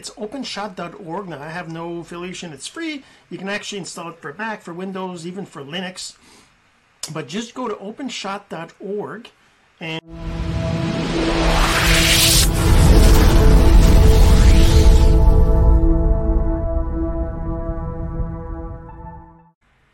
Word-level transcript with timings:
It's 0.00 0.08
openshot.org. 0.12 1.28
Now, 1.28 1.42
I 1.42 1.50
have 1.50 1.70
no 1.70 1.98
affiliation. 1.98 2.54
It's 2.54 2.66
free. 2.66 3.04
You 3.28 3.36
can 3.36 3.50
actually 3.50 3.80
install 3.80 4.08
it 4.08 4.18
for 4.18 4.32
Mac, 4.32 4.62
for 4.62 4.72
Windows, 4.72 5.26
even 5.26 5.44
for 5.44 5.60
Linux. 5.62 6.16
But 7.12 7.28
just 7.28 7.52
go 7.52 7.68
to 7.68 7.74
openshot.org 7.74 9.28
and 9.78 10.00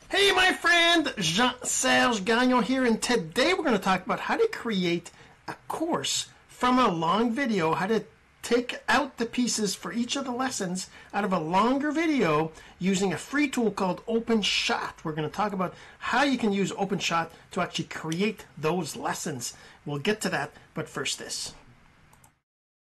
Hey, 0.09 0.31
my 0.31 0.53
friend, 0.53 1.13
Jean-Serge 1.19 2.25
Gagnon 2.25 2.63
here, 2.63 2.85
and 2.85 3.03
today 3.03 3.55
we're 3.55 3.65
going 3.65 3.73
to 3.73 3.83
talk 3.83 4.07
about 4.07 4.21
how 4.21 4.37
to 4.37 4.47
create 4.53 5.11
a 5.49 5.57
course 5.67 6.29
from 6.47 6.79
a 6.79 6.87
long 6.87 7.33
video, 7.33 7.75
how 7.75 7.89
to 7.89 8.05
take 8.47 8.79
out 8.89 9.17
the 9.17 9.27
pieces 9.27 9.75
for 9.75 9.93
each 9.93 10.15
of 10.15 10.25
the 10.25 10.31
lessons 10.31 10.89
out 11.13 11.25
of 11.25 11.33
a 11.33 11.39
longer 11.39 11.91
video 11.91 12.53
using 12.79 13.13
a 13.13 13.19
free 13.19 13.49
tool 13.49 13.73
called 13.73 14.07
OpenShot. 14.07 14.93
We're 15.03 15.15
going 15.19 15.29
to 15.29 15.35
talk 15.35 15.53
about 15.53 15.75
how 15.99 16.23
you 16.23 16.39
can 16.39 16.53
use 16.53 16.71
OpenShot 16.71 17.29
to 17.51 17.61
actually 17.61 17.87
create 17.87 18.47
those 18.57 18.95
lessons. 18.95 19.55
We'll 19.85 19.99
get 19.99 20.21
to 20.21 20.29
that, 20.29 20.53
but 20.75 20.89
first 20.89 21.19
this. 21.19 21.55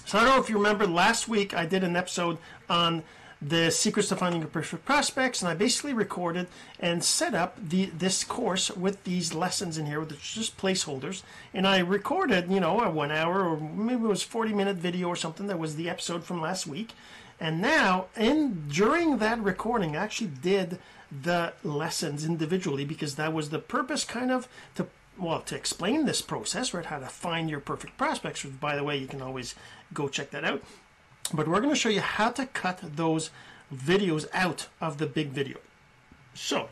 So 0.07 0.17
I 0.17 0.23
don't 0.23 0.37
know 0.37 0.41
if 0.41 0.49
you 0.49 0.55
remember 0.55 0.87
last 0.87 1.27
week 1.27 1.53
I 1.53 1.65
did 1.65 1.83
an 1.83 1.97
episode 1.97 2.37
on 2.69 3.03
the 3.41 3.69
secrets 3.69 4.07
to 4.07 4.15
finding 4.15 4.39
your 4.39 4.49
perfect 4.49 4.85
prospects 4.85 5.41
and 5.41 5.49
I 5.49 5.53
basically 5.53 5.93
recorded 5.93 6.47
and 6.79 7.03
set 7.03 7.35
up 7.35 7.57
the 7.61 7.87
this 7.87 8.23
course 8.23 8.71
with 8.71 9.03
these 9.03 9.33
lessons 9.33 9.77
in 9.77 9.85
here 9.85 9.99
with 9.99 10.17
just 10.21 10.57
placeholders. 10.57 11.23
And 11.53 11.67
I 11.67 11.79
recorded 11.79 12.49
you 12.49 12.61
know 12.61 12.79
a 12.79 12.89
one 12.89 13.11
hour 13.11 13.43
or 13.43 13.59
maybe 13.59 14.05
it 14.05 14.07
was 14.07 14.23
40 14.23 14.53
minute 14.53 14.77
video 14.77 15.09
or 15.09 15.17
something 15.17 15.47
that 15.47 15.59
was 15.59 15.75
the 15.75 15.89
episode 15.89 16.23
from 16.23 16.39
last 16.39 16.67
week. 16.67 16.93
And 17.37 17.61
now 17.61 18.05
in 18.15 18.69
during 18.69 19.17
that 19.17 19.43
recording 19.43 19.97
I 19.97 20.05
actually 20.05 20.31
did 20.41 20.79
the 21.11 21.51
lessons 21.65 22.23
individually 22.23 22.85
because 22.85 23.15
that 23.15 23.33
was 23.33 23.49
the 23.49 23.59
purpose 23.59 24.05
kind 24.05 24.31
of 24.31 24.47
to 24.75 24.87
well, 25.19 25.41
to 25.41 25.55
explain 25.55 26.05
this 26.05 26.21
process, 26.21 26.73
right, 26.73 26.85
how 26.85 26.99
to 26.99 27.07
find 27.07 27.49
your 27.49 27.59
perfect 27.59 27.97
prospects, 27.97 28.43
which, 28.43 28.59
by 28.59 28.75
the 28.75 28.83
way, 28.83 28.97
you 28.97 29.07
can 29.07 29.21
always 29.21 29.55
go 29.93 30.07
check 30.07 30.31
that 30.31 30.43
out. 30.43 30.61
But 31.33 31.47
we're 31.47 31.59
going 31.59 31.73
to 31.73 31.79
show 31.79 31.89
you 31.89 32.01
how 32.01 32.31
to 32.31 32.45
cut 32.45 32.79
those 32.95 33.31
videos 33.73 34.27
out 34.33 34.67
of 34.79 34.97
the 34.97 35.05
big 35.05 35.29
video. 35.29 35.57
So, 36.33 36.69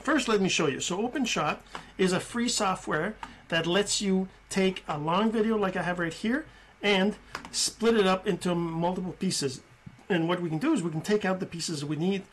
first, 0.00 0.28
let 0.28 0.40
me 0.40 0.48
show 0.48 0.66
you. 0.66 0.80
So, 0.80 0.98
OpenShot 1.08 1.58
is 1.96 2.12
a 2.12 2.20
free 2.20 2.48
software 2.48 3.16
that 3.48 3.66
lets 3.66 4.00
you 4.02 4.28
take 4.50 4.84
a 4.88 4.98
long 4.98 5.30
video 5.30 5.56
like 5.56 5.76
I 5.76 5.82
have 5.82 5.98
right 5.98 6.12
here 6.12 6.44
and 6.82 7.16
split 7.52 7.96
it 7.96 8.06
up 8.06 8.26
into 8.26 8.54
multiple 8.54 9.12
pieces. 9.12 9.62
And 10.08 10.28
what 10.28 10.42
we 10.42 10.50
can 10.50 10.58
do 10.58 10.74
is 10.74 10.82
we 10.82 10.90
can 10.90 11.00
take 11.00 11.24
out 11.24 11.40
the 11.40 11.46
pieces 11.46 11.84
we 11.84 11.96
need 11.96 12.24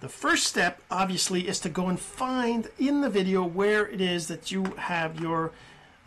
the 0.00 0.08
first 0.08 0.44
step, 0.44 0.80
obviously, 0.90 1.46
is 1.46 1.60
to 1.60 1.68
go 1.68 1.88
and 1.88 2.00
find 2.00 2.68
in 2.78 3.02
the 3.02 3.10
video 3.10 3.44
where 3.44 3.86
it 3.86 4.00
is 4.00 4.28
that 4.28 4.50
you 4.50 4.64
have 4.78 5.20
your 5.20 5.52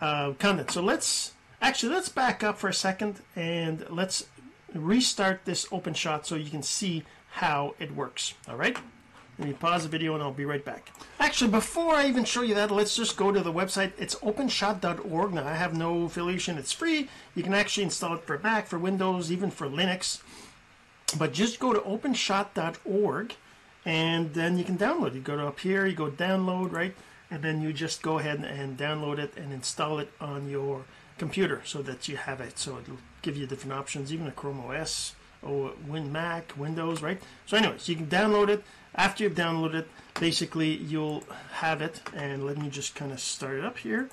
uh, 0.02 0.34
content. 0.40 0.72
So 0.72 0.82
let's 0.82 1.33
actually 1.64 1.96
let's 1.96 2.10
back 2.10 2.44
up 2.44 2.58
for 2.58 2.68
a 2.68 2.74
second 2.74 3.22
and 3.36 3.86
let's 3.90 4.28
restart 4.76 5.46
this 5.46 5.66
OpenShot 5.68 6.26
so 6.26 6.36
you 6.36 6.50
can 6.50 6.62
see 6.62 7.04
how 7.32 7.74
it 7.80 7.96
works. 7.96 8.34
All 8.48 8.58
right. 8.58 8.78
Let 9.40 9.48
me 9.48 9.54
pause 9.56 9.84
the 9.84 9.90
video 9.90 10.14
and 10.14 10.22
I'll 10.22 10.32
be 10.32 10.46
right 10.46 10.64
back. 10.64 10.92
Actually, 11.20 11.50
before 11.50 11.96
I 11.96 12.08
even 12.08 12.24
show 12.24 12.44
you 12.44 12.54
that, 12.54 12.70
let's 12.70 12.96
just 12.96 13.18
go 13.18 13.32
to 13.32 13.42
the 13.42 13.52
website. 13.52 13.94
It's 13.98 14.14
openshot.org. 14.16 15.34
Now, 15.34 15.48
I 15.48 15.56
have 15.56 15.76
no 15.76 16.04
affiliation. 16.04 16.60
It's 16.60 16.72
free. 16.72 17.10
You 17.34 17.42
can 17.42 17.56
actually 17.56 17.84
install 17.86 18.14
it 18.14 18.24
for 18.26 18.38
Mac, 18.38 18.68
for 18.68 18.78
Windows, 18.78 19.32
even 19.32 19.50
for 19.50 19.68
Linux. 19.68 20.22
But 21.18 21.34
just 21.34 21.60
go 21.60 21.74
to 21.74 21.80
openshot.org 21.80 23.36
and 23.86 24.34
then 24.34 24.58
you 24.60 24.64
can 24.64 24.78
download. 24.78 25.16
You 25.16 25.22
go 25.22 25.36
to 25.36 25.48
up 25.48 25.60
here, 25.62 25.88
you 25.88 25.96
go 25.96 26.12
download, 26.12 26.72
right? 26.72 26.96
And 27.32 27.42
then 27.42 27.62
you 27.62 27.74
just 27.74 28.04
go 28.04 28.20
ahead 28.20 28.44
and 28.44 28.78
download 28.78 29.18
it 29.18 29.34
and 29.36 29.52
install 29.52 29.98
it 29.98 30.12
on 30.22 30.50
your 30.50 30.86
computer 31.18 31.62
so 31.66 31.82
that 31.82 32.08
you 32.08 32.18
have 32.18 32.42
it. 32.42 32.58
So 32.58 32.80
it'll 32.80 32.98
give 33.22 33.38
you 33.38 33.46
different 33.46 33.74
options, 33.74 34.14
even 34.14 34.28
a 34.28 34.32
Chrome 34.32 34.60
OS, 34.60 35.16
or 35.42 35.74
Win 35.88 36.12
Mac, 36.12 36.54
Windows, 36.58 37.02
right? 37.02 37.22
So 37.46 37.58
anyways, 37.58 37.88
you 37.88 37.96
can 37.96 38.08
download 38.08 38.50
it. 38.50 38.64
After 38.96 39.24
you've 39.24 39.36
downloaded 39.36 39.76
it, 39.76 39.88
basically 40.20 40.76
you'll 40.76 41.24
have 41.54 41.82
it. 41.82 42.02
And 42.16 42.46
let 42.46 42.58
me 42.58 42.70
just 42.70 42.96
kind 42.96 43.12
of 43.12 43.20
start 43.20 43.58
it 43.58 43.66
up 43.66 43.78
here. 43.80 44.10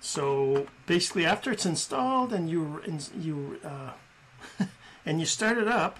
So 0.00 0.66
basically, 0.86 1.26
after 1.26 1.52
it's 1.52 1.66
installed 1.66 2.32
and 2.32 2.48
you 2.48 2.80
and 2.86 3.08
you 3.18 3.60
uh, 3.62 3.92
and 5.06 5.20
you 5.20 5.26
start 5.26 5.58
it 5.58 5.68
up, 5.68 5.98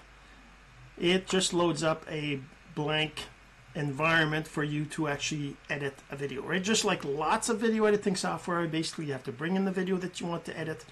it 0.97 1.27
just 1.27 1.53
loads 1.53 1.83
up 1.83 2.05
a 2.09 2.39
blank 2.75 3.27
environment 3.75 4.47
for 4.47 4.63
you 4.63 4.85
to 4.85 5.07
actually 5.07 5.55
edit 5.69 5.93
a 6.11 6.15
video, 6.15 6.41
right? 6.41 6.63
Just 6.63 6.83
like 6.83 7.05
lots 7.05 7.49
of 7.49 7.59
video 7.59 7.85
editing 7.85 8.15
software, 8.15 8.67
basically 8.67 9.05
you 9.05 9.13
have 9.13 9.23
to 9.23 9.31
bring 9.31 9.55
in 9.55 9.65
the 9.65 9.71
video 9.71 9.97
that 9.97 10.19
you 10.19 10.27
want 10.27 10.45
to 10.45 10.57
edit 10.57 10.85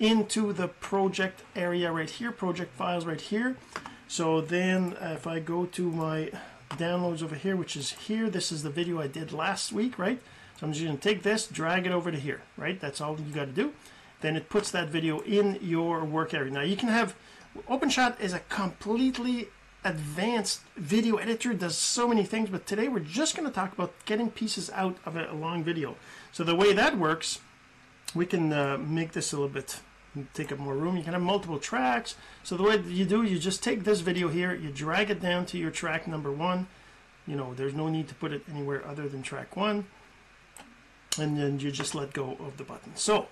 into 0.00 0.52
the 0.52 0.68
project 0.68 1.42
area 1.54 1.92
right 1.92 2.10
here, 2.10 2.32
project 2.32 2.74
files 2.74 3.04
right 3.04 3.20
here. 3.20 3.56
So 4.08 4.40
then 4.40 4.96
uh, 5.00 5.12
if 5.14 5.26
I 5.26 5.38
go 5.38 5.66
to 5.66 5.90
my 5.90 6.30
downloads 6.70 7.22
over 7.22 7.34
here, 7.34 7.56
which 7.56 7.76
is 7.76 7.92
here, 7.92 8.28
this 8.30 8.50
is 8.50 8.62
the 8.62 8.70
video 8.70 9.00
I 9.00 9.06
did 9.06 9.32
last 9.32 9.72
week, 9.72 9.98
right? 9.98 10.20
So 10.58 10.66
I'm 10.66 10.72
just 10.72 10.84
going 10.84 10.96
to 10.96 11.02
take 11.02 11.22
this, 11.22 11.46
drag 11.46 11.86
it 11.86 11.92
over 11.92 12.10
to 12.10 12.18
here, 12.18 12.42
right? 12.56 12.80
That's 12.80 13.00
all 13.00 13.18
you 13.18 13.34
got 13.34 13.46
to 13.46 13.52
do. 13.52 13.72
Then 14.20 14.36
it 14.36 14.48
puts 14.48 14.70
that 14.70 14.88
video 14.88 15.20
in 15.20 15.58
your 15.60 16.04
work 16.04 16.32
area. 16.32 16.50
Now 16.50 16.62
you 16.62 16.76
can 16.76 16.88
have 16.88 17.14
OpenShot 17.68 18.20
is 18.20 18.32
a 18.32 18.40
completely 18.40 19.48
advanced 19.84 20.62
video 20.76 21.16
editor, 21.16 21.52
does 21.52 21.76
so 21.76 22.08
many 22.08 22.24
things, 22.24 22.48
but 22.48 22.66
today 22.66 22.88
we're 22.88 23.00
just 23.00 23.36
going 23.36 23.46
to 23.46 23.54
talk 23.54 23.72
about 23.72 23.92
getting 24.06 24.30
pieces 24.30 24.70
out 24.70 24.96
of 25.04 25.16
a 25.16 25.32
long 25.32 25.62
video. 25.62 25.96
So 26.32 26.42
the 26.42 26.54
way 26.54 26.72
that 26.72 26.98
works, 26.98 27.40
we 28.14 28.26
can 28.26 28.52
uh, 28.52 28.78
make 28.78 29.12
this 29.12 29.32
a 29.32 29.36
little 29.36 29.50
bit, 29.50 29.80
take 30.32 30.50
up 30.50 30.58
more 30.58 30.74
room. 30.74 30.96
You 30.96 31.04
can 31.04 31.12
have 31.12 31.22
multiple 31.22 31.58
tracks. 31.58 32.16
So 32.42 32.56
the 32.56 32.62
way 32.62 32.80
you 32.80 33.04
do, 33.04 33.22
you 33.22 33.38
just 33.38 33.62
take 33.62 33.84
this 33.84 34.00
video 34.00 34.28
here, 34.28 34.54
you 34.54 34.70
drag 34.70 35.10
it 35.10 35.20
down 35.20 35.44
to 35.46 35.58
your 35.58 35.70
track 35.70 36.08
number 36.08 36.32
one. 36.32 36.66
You 37.26 37.36
know, 37.36 37.54
there's 37.54 37.74
no 37.74 37.88
need 37.88 38.08
to 38.08 38.14
put 38.14 38.32
it 38.32 38.42
anywhere 38.50 38.86
other 38.86 39.08
than 39.08 39.22
track 39.22 39.56
one. 39.56 39.86
And 41.18 41.36
then 41.36 41.60
you 41.60 41.70
just 41.70 41.94
let 41.94 42.12
go 42.12 42.36
of 42.40 42.56
the 42.56 42.64
button. 42.64 42.96
So 42.96 43.28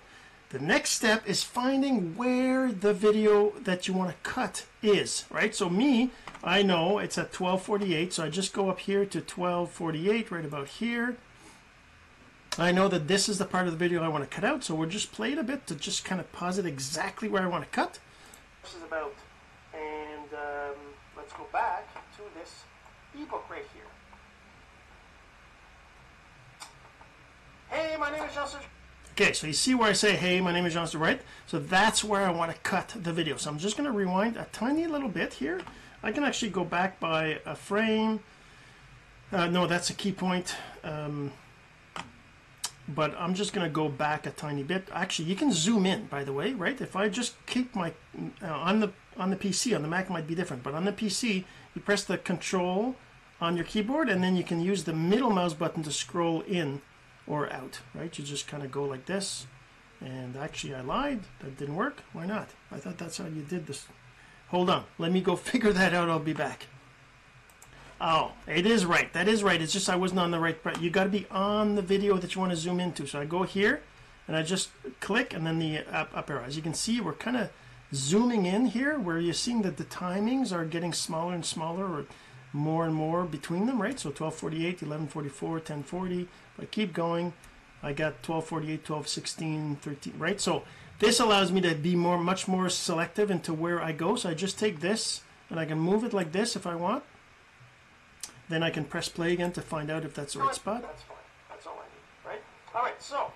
the 0.53 0.59
next 0.59 0.91
step 0.91 1.27
is 1.27 1.41
finding 1.43 2.15
where 2.15 2.71
the 2.71 2.93
video 2.93 3.53
that 3.63 3.87
you 3.87 3.93
want 3.95 4.11
to 4.11 4.15
cut 4.29 4.67
is, 4.83 5.25
right? 5.31 5.55
So 5.55 5.67
me, 5.67 6.11
I 6.43 6.61
know 6.61 6.99
it's 6.99 7.17
at 7.17 7.33
1248, 7.33 8.13
so 8.13 8.23
I 8.23 8.29
just 8.29 8.53
go 8.53 8.69
up 8.69 8.79
here 8.79 9.03
to 9.03 9.17
1248, 9.17 10.29
right 10.29 10.45
about 10.45 10.67
here. 10.67 11.17
I 12.59 12.71
know 12.71 12.87
that 12.87 13.07
this 13.07 13.27
is 13.27 13.39
the 13.39 13.45
part 13.45 13.65
of 13.65 13.73
the 13.73 13.79
video 13.79 14.03
I 14.03 14.09
want 14.09 14.29
to 14.29 14.29
cut 14.29 14.43
out, 14.43 14.63
so 14.63 14.75
we'll 14.75 14.87
just 14.87 15.11
play 15.11 15.31
it 15.31 15.39
a 15.39 15.43
bit 15.43 15.65
to 15.67 15.75
just 15.75 16.05
kind 16.05 16.21
of 16.21 16.31
pause 16.31 16.59
it 16.59 16.67
exactly 16.67 17.27
where 17.27 17.41
I 17.41 17.47
want 17.47 17.63
to 17.63 17.69
cut. 17.71 17.97
This 18.61 18.75
is 18.75 18.83
about, 18.83 19.15
and 19.73 20.33
um, 20.33 20.75
let's 21.17 21.33
go 21.33 21.47
back 21.51 21.91
to 22.17 22.21
this 22.37 22.61
ebook 23.19 23.49
right 23.49 23.65
here. 23.73 23.83
Hey 27.69 27.97
my 27.97 28.11
name 28.11 28.23
is 28.23 28.35
Jean 28.35 28.45
Okay, 29.13 29.31
so 29.33 29.45
you 29.45 29.53
see 29.53 29.75
where 29.75 29.89
I 29.89 29.93
say, 29.93 30.15
hey, 30.15 30.41
my 30.41 30.51
name 30.51 30.65
is 30.65 30.73
Jean 30.73 30.87
right? 30.99 31.21
So 31.45 31.59
that's 31.59 32.03
where 32.03 32.21
I 32.21 32.31
want 32.31 32.51
to 32.51 32.57
cut 32.61 32.95
the 32.95 33.13
video. 33.13 33.37
So 33.37 33.51
I'm 33.51 33.59
just 33.59 33.77
going 33.77 33.85
to 33.85 33.95
rewind 33.95 34.37
a 34.37 34.47
tiny 34.51 34.87
little 34.87 35.07
bit 35.07 35.33
here. 35.33 35.61
I 36.01 36.11
can 36.11 36.23
actually 36.23 36.49
go 36.49 36.65
back 36.65 36.99
by 36.99 37.39
a 37.45 37.53
frame. 37.53 38.21
Uh, 39.31 39.45
no, 39.45 39.67
that's 39.67 39.91
a 39.91 39.93
key 39.93 40.13
point. 40.13 40.55
Um, 40.83 41.31
but 42.87 43.15
I'm 43.19 43.35
just 43.35 43.53
going 43.53 43.63
to 43.63 43.71
go 43.71 43.87
back 43.87 44.25
a 44.25 44.31
tiny 44.31 44.63
bit. 44.63 44.87
Actually, 44.91 45.29
you 45.29 45.35
can 45.35 45.51
zoom 45.51 45.85
in, 45.85 46.07
by 46.07 46.23
the 46.23 46.33
way, 46.33 46.53
right? 46.53 46.81
If 46.81 46.95
I 46.95 47.07
just 47.07 47.35
keep 47.45 47.75
my 47.75 47.93
uh, 48.41 48.47
on 48.47 48.79
the 48.79 48.93
on 49.15 49.29
the 49.29 49.35
PC, 49.35 49.75
on 49.75 49.83
the 49.83 49.87
Mac 49.87 50.09
might 50.09 50.25
be 50.25 50.33
different, 50.33 50.63
but 50.63 50.73
on 50.73 50.85
the 50.85 50.91
PC, 50.91 51.43
you 51.75 51.81
press 51.81 52.03
the 52.03 52.17
Control 52.17 52.95
on 53.39 53.57
your 53.57 53.65
keyboard, 53.65 54.09
and 54.09 54.23
then 54.23 54.35
you 54.35 54.43
can 54.43 54.59
use 54.59 54.85
the 54.85 54.93
middle 54.93 55.29
mouse 55.29 55.53
button 55.53 55.83
to 55.83 55.91
scroll 55.91 56.41
in 56.41 56.81
or 57.27 57.51
out, 57.51 57.79
right? 57.93 58.17
You 58.17 58.23
just 58.23 58.47
kind 58.47 58.63
of 58.63 58.71
go 58.71 58.83
like 58.83 59.05
this. 59.05 59.47
And 60.01 60.35
actually, 60.35 60.75
I 60.75 60.81
lied. 60.81 61.21
That 61.39 61.57
didn't 61.57 61.75
work. 61.75 62.03
Why 62.11 62.25
not? 62.25 62.49
I 62.71 62.77
thought 62.77 62.97
that's 62.97 63.17
how 63.17 63.25
you 63.25 63.41
did 63.41 63.67
this. 63.67 63.87
Hold 64.49 64.69
on. 64.69 64.83
Let 64.97 65.11
me 65.11 65.21
go 65.21 65.35
figure 65.37 65.73
that 65.73 65.93
out. 65.93 66.09
I'll 66.09 66.19
be 66.19 66.33
back. 66.33 66.67
Oh, 68.01 68.33
it 68.47 68.65
is 68.65 68.85
right. 68.85 69.11
That 69.13 69.29
is 69.29 69.43
right. 69.43 69.61
It's 69.61 69.71
just 69.71 69.89
I 69.89 69.95
wasn't 69.95 70.19
on 70.19 70.31
the 70.31 70.39
right. 70.39 70.57
You 70.81 70.89
got 70.89 71.05
to 71.05 71.09
be 71.09 71.25
on 71.31 71.75
the 71.75 71.81
video 71.81 72.17
that 72.17 72.35
you 72.35 72.41
want 72.41 72.51
to 72.51 72.57
zoom 72.57 72.81
into. 72.81 73.07
So 73.07 73.21
I 73.21 73.25
go 73.25 73.43
here, 73.43 73.81
and 74.27 74.35
I 74.35 74.43
just 74.43 74.71
click, 74.99 75.33
and 75.33 75.47
then 75.47 75.59
the 75.59 75.79
up, 75.89 76.15
up 76.15 76.29
arrow. 76.29 76.43
As 76.43 76.57
you 76.57 76.61
can 76.61 76.73
see, 76.73 76.99
we're 76.99 77.13
kind 77.13 77.37
of 77.37 77.49
zooming 77.93 78.45
in 78.45 78.65
here, 78.65 78.99
where 78.99 79.19
you're 79.19 79.33
seeing 79.33 79.61
that 79.61 79.77
the 79.77 79.85
timings 79.85 80.51
are 80.51 80.65
getting 80.65 80.91
smaller 80.91 81.33
and 81.33 81.45
smaller, 81.45 81.85
or 81.85 82.05
more 82.53 82.85
and 82.85 82.93
more 82.93 83.23
between 83.23 83.65
them, 83.65 83.81
right? 83.81 83.99
So 83.99 84.09
1248, 84.09 84.81
1144, 84.81 85.49
1040. 85.49 86.21
If 86.21 86.27
I 86.59 86.65
keep 86.65 86.93
going, 86.93 87.33
I 87.81 87.91
got 87.91 88.13
1248, 88.25 88.89
1216, 88.89 89.75
13, 89.77 90.13
right? 90.17 90.39
So 90.39 90.63
this 90.99 91.19
allows 91.19 91.51
me 91.51 91.59
to 91.61 91.75
be 91.75 91.95
more, 91.95 92.17
much 92.17 92.47
more 92.47 92.69
selective 92.69 93.31
into 93.31 93.53
where 93.53 93.81
I 93.81 93.91
go. 93.91 94.15
So 94.15 94.29
I 94.29 94.33
just 94.35 94.57
take 94.59 94.79
this 94.79 95.21
and 95.49 95.59
I 95.59 95.65
can 95.65 95.79
move 95.79 96.03
it 96.03 96.13
like 96.13 96.31
this 96.31 96.55
if 96.55 96.65
I 96.65 96.75
want. 96.75 97.03
Then 98.49 98.61
I 98.61 98.69
can 98.69 98.85
press 98.85 99.09
play 99.09 99.33
again 99.33 99.51
to 99.53 99.61
find 99.61 99.89
out 99.89 100.05
if 100.05 100.13
that's 100.13 100.33
the 100.33 100.39
right 100.39 100.55
spot. 100.55 100.81
That's 100.83 101.01
fine. 101.03 101.17
That's 101.49 101.65
all 101.65 101.81
I 101.81 101.87
need, 101.89 102.29
right? 102.29 102.43
All 102.75 102.83
right, 102.83 103.01
so 103.01 103.31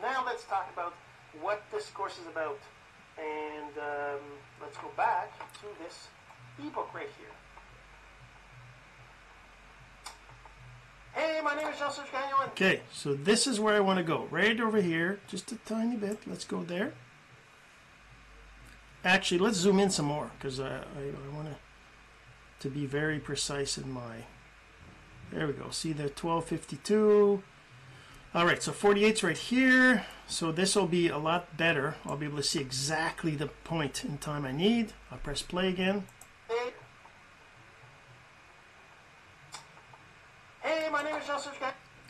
now 0.00 0.24
let's 0.24 0.44
talk 0.44 0.68
about 0.72 0.94
what 1.40 1.62
this 1.70 1.90
course 1.90 2.18
is 2.18 2.26
about. 2.26 2.58
And 3.18 3.78
um, 3.78 4.20
let's 4.60 4.76
go 4.78 4.88
back 4.96 5.38
to 5.60 5.66
this 5.82 6.08
ebook 6.58 6.92
right 6.94 7.08
here. 7.18 7.32
Hey, 11.16 11.40
my 11.42 11.56
name 11.56 11.68
is 11.68 11.78
Gagnon. 11.78 12.48
Okay, 12.48 12.82
so 12.92 13.14
this 13.14 13.46
is 13.46 13.58
where 13.58 13.74
I 13.74 13.80
want 13.80 13.96
to 13.96 14.02
go. 14.02 14.28
Right 14.30 14.60
over 14.60 14.82
here, 14.82 15.18
just 15.28 15.50
a 15.50 15.56
tiny 15.56 15.96
bit. 15.96 16.18
Let's 16.26 16.44
go 16.44 16.62
there. 16.62 16.92
Actually, 19.02 19.38
let's 19.38 19.56
zoom 19.56 19.78
in 19.78 19.88
some 19.88 20.04
more 20.04 20.30
because 20.36 20.60
uh, 20.60 20.84
I, 20.94 21.00
I, 21.00 21.04
I 21.04 21.34
want 21.34 21.48
to 21.48 21.56
to 22.60 22.68
be 22.68 22.84
very 22.84 23.18
precise 23.18 23.78
in 23.78 23.90
my. 23.90 24.24
There 25.32 25.46
we 25.46 25.54
go. 25.54 25.70
See 25.70 25.92
the 25.92 26.04
1252. 26.04 27.42
All 28.34 28.44
right, 28.44 28.62
so 28.62 28.72
48's 28.72 29.22
right 29.22 29.38
here. 29.38 30.04
So 30.26 30.52
this 30.52 30.76
will 30.76 30.86
be 30.86 31.08
a 31.08 31.16
lot 31.16 31.56
better. 31.56 31.96
I'll 32.04 32.18
be 32.18 32.26
able 32.26 32.36
to 32.36 32.42
see 32.42 32.60
exactly 32.60 33.36
the 33.36 33.46
point 33.46 34.04
in 34.04 34.18
time 34.18 34.44
I 34.44 34.52
need. 34.52 34.92
I'll 35.10 35.18
press 35.18 35.40
play 35.40 35.68
again. 35.68 36.04
Hey, 36.48 36.72
my 40.90 41.02
name 41.02 41.16
is 41.16 41.26
Jean-Serge 41.26 41.54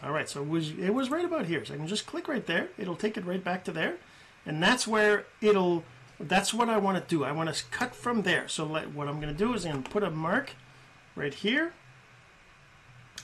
All 0.02 0.12
right, 0.12 0.28
so 0.28 0.42
it 0.42 0.48
was, 0.48 0.70
it 0.78 0.90
was 0.90 1.10
right 1.10 1.24
about 1.24 1.46
here. 1.46 1.64
So 1.64 1.74
I 1.74 1.76
can 1.76 1.86
just 1.86 2.06
click 2.06 2.28
right 2.28 2.44
there. 2.46 2.68
It'll 2.78 2.96
take 2.96 3.16
it 3.16 3.24
right 3.24 3.42
back 3.42 3.64
to 3.64 3.72
there. 3.72 3.96
And 4.44 4.62
that's 4.62 4.86
where 4.86 5.24
it'll, 5.40 5.84
that's 6.20 6.52
what 6.54 6.68
I 6.68 6.76
want 6.76 6.96
to 6.96 7.08
do. 7.08 7.24
I 7.24 7.32
want 7.32 7.52
to 7.52 7.64
cut 7.70 7.94
from 7.94 8.22
there. 8.22 8.48
So 8.48 8.64
let, 8.64 8.92
what 8.94 9.08
I'm 9.08 9.20
going 9.20 9.32
to 9.32 9.38
do 9.38 9.54
is 9.54 9.64
I'm 9.64 9.72
going 9.72 9.82
to 9.82 9.90
put 9.90 10.02
a 10.02 10.10
mark 10.10 10.52
right 11.14 11.34
here. 11.34 11.72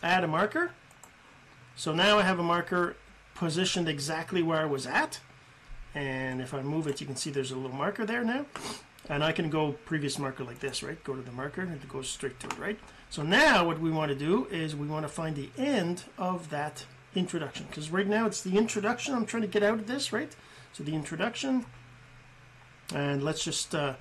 Add 0.03 0.25
a 0.25 0.29
marker. 0.29 0.73
So 1.77 1.93
now 1.93 2.19
I 2.19 2.23
have 2.23 2.39
a 2.39 2.43
marker 2.43 2.97
positioned 3.35 3.89
exactly 3.89 4.43
where 4.43 4.61
I 4.61 4.67
was 4.67 4.87
at. 4.87 5.21
And 5.95 6.41
if 6.41 6.55
I 6.55 6.63
move 6.63 6.87
it, 6.87 7.01
you 7.01 7.07
can 7.07 7.17
see 7.17 7.31
there's 7.31 7.51
a 7.51 7.57
little 7.57 7.77
marker 7.77 8.05
there 8.05 8.25
now. 8.25 8.47
And 9.09 9.23
I 9.23 9.33
can 9.33 9.51
go 9.51 9.73
previous 9.85 10.19
marker 10.19 10.45
like 10.45 10.61
this, 10.61 10.83
right? 10.83 11.03
Go 11.05 11.15
to 11.15 11.23
the 11.23 11.33
marker 11.33 11.61
and 11.61 11.73
it 11.73 11.89
goes 11.89 12.09
straight 12.09 12.41
to 12.41 12.47
it, 12.47 12.59
right? 12.59 12.79
So 13.13 13.23
now 13.23 13.67
what 13.67 13.79
we 13.79 13.91
want 13.91 14.09
to 14.09 14.15
do 14.15 14.47
is 14.51 14.75
we 14.75 14.87
want 14.87 15.05
to 15.05 15.09
find 15.13 15.37
the 15.37 15.51
end 15.59 16.05
of 16.17 16.49
that 16.49 16.87
introduction. 17.15 17.67
Because 17.69 17.91
right 17.91 18.07
now 18.07 18.25
it's 18.25 18.41
the 18.41 18.57
introduction 18.57 19.15
I'm 19.15 19.27
trying 19.27 19.43
to 19.43 19.49
get 19.49 19.63
out 19.63 19.75
of 19.75 19.87
this, 19.87 20.15
right? 20.15 20.35
So 20.73 20.83
the 20.83 20.95
introduction. 20.95 21.67
And 22.95 23.23
let's 23.23 23.45
just, 23.45 23.75
uh, 23.75 23.97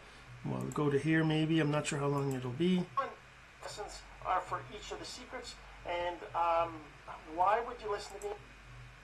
well, 0.46 0.64
go 0.74 0.90
to 0.90 0.98
here 0.98 1.26
maybe. 1.26 1.60
I'm 1.60 1.72
not 1.72 1.88
sure 1.88 2.00
how 2.00 2.08
long 2.08 2.32
it'll 2.32 2.52
be. 2.52 2.86
Lessons 3.62 4.00
are 4.26 4.40
for 4.40 4.62
each 4.74 4.94
of 4.94 5.00
the 5.00 5.06
secrets. 5.06 5.56
And 5.86 6.16
um, 6.34 6.76
why 7.36 7.60
would 7.68 7.82
you 7.84 7.92
listen 7.92 8.18
to 8.22 8.28
me? 8.28 8.34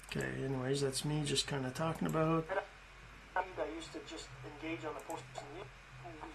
Okay, 0.10 0.46
anyways, 0.46 0.80
that's 0.80 1.04
me 1.04 1.24
just 1.26 1.48
kind 1.48 1.66
of 1.66 1.74
talking 1.74 2.08
about. 2.08 2.48
I 3.36 3.44
used 3.76 3.92
to 3.92 4.00
just 4.10 4.28
engage 4.56 4.86
on 4.86 4.94
the 4.94 5.02
post 5.02 5.24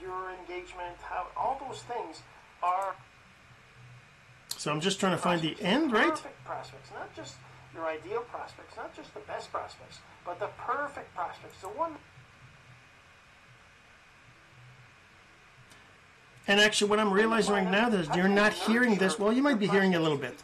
your 0.02 0.30
engagement, 0.30 0.96
how 1.00 1.28
all 1.38 1.58
those 1.66 1.80
things 1.84 2.20
are. 2.62 2.94
So 4.62 4.70
I'm 4.70 4.80
just 4.80 5.00
trying 5.00 5.10
to 5.10 5.18
find 5.18 5.42
the 5.42 5.56
end, 5.60 5.90
right? 5.90 6.10
Perfect 6.10 6.44
prospects, 6.44 6.90
not 6.94 7.12
just 7.16 7.34
your 7.74 7.84
ideal 7.84 8.20
prospects, 8.20 8.76
not 8.76 8.94
just 8.94 9.12
the 9.12 9.18
best 9.18 9.50
prospects, 9.50 9.98
but 10.24 10.38
the 10.38 10.50
perfect 10.56 11.12
prospects, 11.16 11.60
the 11.62 11.66
one. 11.66 11.96
And 16.46 16.60
actually, 16.60 16.90
what 16.90 17.00
I'm 17.00 17.12
realizing 17.12 17.54
right 17.54 17.68
now 17.68 17.88
is 17.88 18.08
you're 18.14 18.28
not 18.28 18.52
hearing 18.52 18.94
this. 18.98 19.18
Well, 19.18 19.32
you 19.32 19.42
might 19.42 19.58
be 19.58 19.66
hearing 19.66 19.94
it 19.94 19.96
a 19.96 20.00
little 20.00 20.16
bit. 20.16 20.40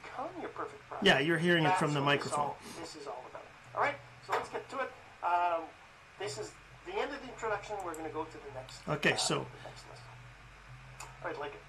Yeah, 1.01 1.21
you're 1.21 1.39
hearing 1.39 1.65
it 1.65 1.77
from 1.77 1.95
the 1.95 2.01
microphone. 2.01 2.51
This 2.81 2.97
is 2.97 3.07
all 3.07 3.25
about. 3.31 3.43
All 3.77 3.83
right, 3.83 3.95
so 4.27 4.33
let's 4.33 4.49
get 4.49 4.69
to 4.71 4.81
it. 4.81 4.91
Um, 5.23 5.61
this 6.19 6.39
is 6.39 6.51
the 6.87 6.93
end 6.95 7.13
of 7.13 7.23
the 7.23 7.29
introduction. 7.29 7.77
We're 7.85 7.93
going 7.93 8.07
to 8.07 8.11
go 8.11 8.25
to 8.25 8.33
the 8.33 8.53
next. 8.57 8.81
Okay, 8.89 9.13
uh, 9.13 9.17
so. 9.17 9.47
Next 9.65 9.85
All 11.23 11.31
right, 11.31 11.39
like 11.39 11.55
it. 11.55 11.68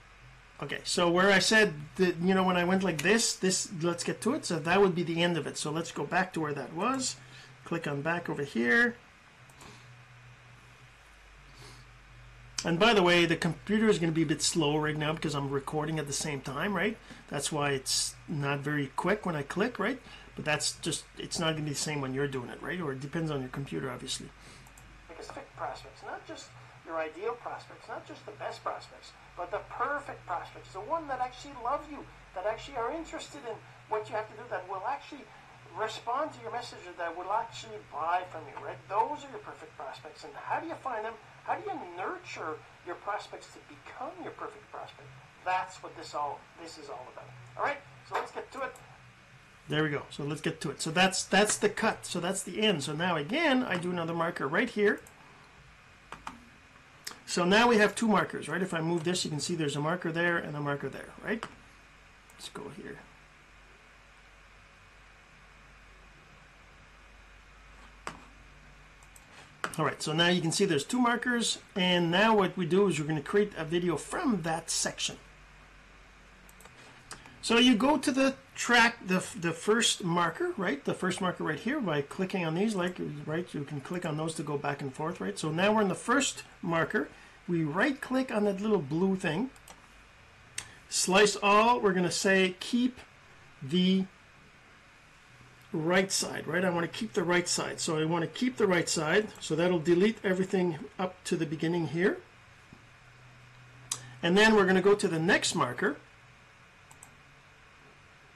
Okay, 0.61 0.79
so 0.83 1.09
where 1.09 1.31
I 1.31 1.39
said 1.39 1.73
that, 1.95 2.17
you 2.17 2.33
know, 2.33 2.44
when 2.44 2.57
I 2.57 2.65
went 2.65 2.83
like 2.83 3.01
this, 3.01 3.33
this, 3.35 3.69
let's 3.81 4.03
get 4.03 4.19
to 4.21 4.33
it. 4.33 4.45
So 4.45 4.59
that 4.59 4.81
would 4.81 4.94
be 4.94 5.03
the 5.03 5.23
end 5.23 5.38
of 5.38 5.47
it. 5.47 5.57
So 5.57 5.71
let's 5.71 5.91
go 5.91 6.03
back 6.03 6.33
to 6.33 6.41
where 6.41 6.53
that 6.53 6.73
was. 6.73 7.15
Click 7.63 7.88
on 7.88 8.01
back 8.01 8.29
over 8.29 8.43
here. 8.43 8.95
And 12.65 12.77
by 12.77 12.93
the 12.93 13.01
way, 13.01 13.25
the 13.25 13.38
computer 13.38 13.88
is 13.88 14.00
going 14.00 14.12
to 14.12 14.15
be 14.15 14.24
a 14.24 14.25
bit 14.25 14.41
slow 14.41 14.77
right 14.77 14.98
now 14.98 15.13
because 15.13 15.34
I'm 15.34 15.50
recording 15.50 15.98
at 15.98 16.07
the 16.07 16.13
same 16.13 16.41
time, 16.41 16.74
right? 16.74 16.98
That's 17.29 17.53
why 17.53 17.72
it's 17.72 18.15
not 18.27 18.60
very 18.60 18.88
quick 18.98 19.25
when 19.25 19.38
I 19.38 19.43
click, 19.43 19.79
right? 19.79 20.01
But 20.36 20.43
that's 20.43 20.74
just, 20.79 21.05
it's 21.17 21.39
not 21.39 21.53
going 21.53 21.57
to 21.57 21.63
be 21.63 21.69
the 21.69 21.75
same 21.75 22.01
when 22.01 22.13
you're 22.13 22.27
doing 22.27 22.50
it, 22.50 22.62
right? 22.62 22.81
Or 22.81 22.91
it 22.91 23.00
depends 23.00 23.31
on 23.31 23.39
your 23.39 23.50
computer, 23.50 23.89
obviously. 23.89 24.27
Specific 25.13 25.55
prospects, 25.55 26.01
not 26.05 26.27
just 26.27 26.48
your 26.89 26.98
ideal 26.98 27.38
prospects, 27.38 27.86
not 27.88 28.01
just 28.10 28.25
the 28.25 28.34
best 28.41 28.65
prospects, 28.65 29.13
but 29.38 29.53
the 29.53 29.62
perfect 29.69 30.25
prospects, 30.25 30.74
the 30.74 30.81
one 30.81 31.08
that 31.08 31.22
actually 31.22 31.53
love 31.63 31.86
you, 31.86 32.01
that 32.34 32.50
actually 32.50 32.77
are 32.77 32.91
interested 32.91 33.46
in 33.46 33.53
what 33.93 34.10
you 34.10 34.15
have 34.15 34.25
to 34.25 34.36
do, 34.36 34.43
that 34.50 34.65
will 34.67 34.81
actually 34.89 35.22
respond 35.77 36.34
to 36.34 36.41
your 36.41 36.51
message, 36.51 36.81
that 36.98 37.13
will 37.15 37.29
actually 37.31 37.77
buy 37.93 38.25
from 38.34 38.41
you, 38.50 38.58
right? 38.65 38.81
Those 38.89 39.22
are 39.22 39.29
your 39.29 39.46
perfect 39.46 39.77
prospects. 39.77 40.25
And 40.25 40.34
how 40.34 40.60
do 40.60 40.67
you 40.67 40.74
find 40.81 41.05
them? 41.05 41.13
How 41.46 41.55
do 41.55 41.62
you 41.69 41.77
nurture 41.96 42.58
your 42.86 42.96
prospects 43.05 43.48
to 43.53 43.60
become 43.69 44.12
your 44.24 44.34
perfect 44.34 44.65
prospect? 44.74 45.08
That's 45.46 45.81
what 45.84 45.96
this 45.96 46.15
all 46.15 46.39
this 46.62 46.77
is 46.77 46.89
all 46.89 47.05
about. 47.13 47.29
All 47.55 47.63
right, 47.63 47.77
so 48.10 48.15
let's 48.15 48.31
get 48.31 48.51
to 48.51 48.62
it. 48.63 48.74
There 49.69 49.84
we 49.84 49.89
go. 49.89 50.01
So 50.10 50.24
let's 50.24 50.41
get 50.41 50.60
to 50.62 50.72
it. 50.72 50.81
So 50.81 50.89
that's 50.89 51.24
that's 51.24 51.58
the 51.58 51.69
cut. 51.69 52.05
So 52.05 52.19
that's 52.19 52.41
the 52.41 52.62
end. 52.62 52.84
So 52.84 52.93
now 52.93 53.15
again, 53.15 53.63
I 53.63 53.77
do 53.77 53.91
another 53.91 54.15
marker 54.15 54.48
right 54.48 54.69
here. 54.69 55.00
So 57.29 57.45
now 57.45 57.67
we 57.67 57.77
have 57.77 57.93
two 57.93 58.07
markers, 58.07 58.50
right? 58.50 58.59
If 58.59 58.74
I 58.74 58.81
move 58.81 59.03
this, 59.03 59.24
you 59.24 59.29
can 59.29 59.39
see 59.39 59.53
there's 59.53 59.75
a 59.75 59.79
marker 59.79 60.12
there 60.12 60.39
and 60.39 60.57
a 60.57 60.59
marker 60.59 60.89
there, 60.89 61.09
right? 61.24 61.45
Let's 62.33 62.50
go 62.50 62.63
here. 62.75 62.98
All 69.77 69.86
right, 69.86 70.01
so 70.01 70.12
now 70.12 70.29
you 70.29 70.41
can 70.41 70.51
see 70.51 70.65
there's 70.65 70.83
two 70.83 71.00
markers, 71.00 71.59
and 71.75 72.09
now 72.09 72.36
what 72.36 72.57
we 72.57 72.65
do 72.65 72.88
is 72.88 73.00
we're 73.00 73.05
going 73.05 73.21
to 73.21 73.21
create 73.21 73.53
a 73.55 73.63
video 73.63 73.95
from 73.95 74.41
that 74.41 74.71
section. 74.71 75.17
So 77.41 77.58
you 77.58 77.75
go 77.75 77.98
to 77.98 78.12
the 78.12 78.36
track, 78.55 78.98
the, 79.05 79.24
the 79.39 79.51
first 79.51 80.03
marker, 80.03 80.53
right? 80.58 80.84
The 80.84 80.93
first 80.93 81.22
marker 81.22 81.43
right 81.43 81.60
here 81.60 81.79
by 81.79 82.01
clicking 82.01 82.46
on 82.46 82.55
these, 82.55 82.75
like, 82.75 83.00
right? 83.25 83.48
You 83.53 83.63
can 83.63 83.79
click 83.79 84.05
on 84.05 84.17
those 84.17 84.36
to 84.36 84.43
go 84.43 84.58
back 84.58 84.81
and 84.81 84.93
forth, 84.93 85.22
right? 85.22 85.39
So 85.39 85.50
now 85.50 85.74
we're 85.74 85.81
in 85.81 85.88
the 85.88 85.96
first 85.96 86.43
marker. 86.62 87.08
We 87.48 87.63
right 87.63 88.00
click 88.00 88.31
on 88.31 88.43
that 88.43 88.60
little 88.60 88.81
blue 88.81 89.15
thing. 89.15 89.50
Slice 90.89 91.38
all, 91.41 91.79
we're 91.79 91.93
going 91.93 92.03
to 92.03 92.12
say 92.12 92.55
keep 92.60 93.00
the 93.62 94.05
right 95.72 96.12
side, 96.12 96.48
right? 96.48 96.65
I 96.65 96.69
want 96.69 96.91
to 96.91 97.00
keep 97.00 97.13
the 97.13 97.24
right 97.24 97.48
side. 97.48 97.79
So 97.79 97.98
I 97.98 98.05
want 98.05 98.24
to 98.24 98.27
keep 98.27 98.58
the 98.58 98.67
right 98.67 98.89
side. 98.89 99.29
So 99.39 99.55
that'll 99.55 99.79
delete 99.79 100.17
everything 100.24 100.79
up 100.98 101.24
to 101.25 101.38
the 101.38 101.46
beginning 101.46 101.88
here. 101.88 102.17
And 104.22 104.38
then 104.38 104.55
we're 104.55 104.63
going 104.63 104.75
to 104.75 104.81
go 104.81 104.96
to 104.96 105.08
the 105.08 105.19
next 105.19 105.55
marker. 105.55 105.98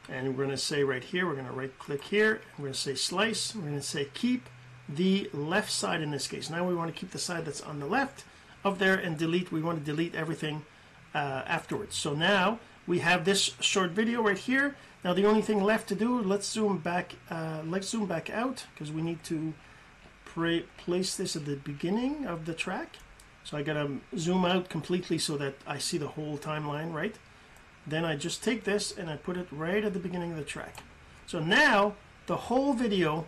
And 0.09 0.27
we're 0.29 0.45
going 0.45 0.49
to 0.49 0.57
say 0.57 0.83
right 0.83 1.03
here, 1.03 1.25
we're 1.25 1.33
going 1.33 1.47
to 1.47 1.53
right 1.53 1.77
click 1.79 2.03
here. 2.03 2.41
We're 2.57 2.63
going 2.63 2.73
to 2.73 2.79
say 2.79 2.95
slice. 2.95 3.55
We're 3.55 3.61
going 3.61 3.75
to 3.75 3.81
say 3.81 4.09
keep 4.13 4.49
the 4.89 5.29
left 5.33 5.71
side 5.71 6.01
in 6.01 6.11
this 6.11 6.27
case. 6.27 6.49
Now 6.49 6.67
we 6.67 6.75
want 6.75 6.93
to 6.93 6.99
keep 6.99 7.11
the 7.11 7.19
side 7.19 7.45
that's 7.45 7.61
on 7.61 7.79
the 7.79 7.85
left 7.85 8.25
of 8.63 8.79
there 8.79 8.95
and 8.95 9.17
delete. 9.17 9.51
We 9.51 9.61
want 9.61 9.79
to 9.79 9.85
delete 9.85 10.15
everything 10.15 10.65
uh, 11.15 11.43
afterwards. 11.45 11.95
So 11.95 12.13
now 12.13 12.59
we 12.85 12.99
have 12.99 13.25
this 13.25 13.55
short 13.59 13.91
video 13.91 14.21
right 14.21 14.37
here. 14.37 14.75
Now 15.03 15.13
the 15.13 15.25
only 15.25 15.41
thing 15.41 15.61
left 15.61 15.87
to 15.89 15.95
do, 15.95 16.21
let's 16.21 16.49
zoom 16.49 16.77
back, 16.77 17.15
uh, 17.29 17.61
let's 17.65 17.89
zoom 17.89 18.05
back 18.05 18.29
out 18.29 18.65
because 18.73 18.91
we 18.91 19.01
need 19.01 19.23
to 19.25 19.53
place 20.77 21.15
this 21.15 21.35
at 21.35 21.45
the 21.45 21.55
beginning 21.57 22.25
of 22.25 22.45
the 22.45 22.53
track. 22.53 22.97
So 23.43 23.57
I 23.57 23.61
gotta 23.61 23.97
zoom 24.17 24.45
out 24.45 24.69
completely 24.69 25.17
so 25.17 25.37
that 25.37 25.55
I 25.67 25.77
see 25.77 25.97
the 25.97 26.07
whole 26.07 26.37
timeline, 26.37 26.93
right? 26.93 27.15
Then 27.85 28.05
I 28.05 28.15
just 28.15 28.43
take 28.43 28.63
this 28.63 28.95
and 28.97 29.09
I 29.09 29.17
put 29.17 29.37
it 29.37 29.47
right 29.51 29.83
at 29.83 29.93
the 29.93 29.99
beginning 29.99 30.31
of 30.31 30.37
the 30.37 30.43
track. 30.43 30.77
So 31.27 31.39
now 31.39 31.95
the 32.27 32.35
whole 32.35 32.73
video 32.73 33.25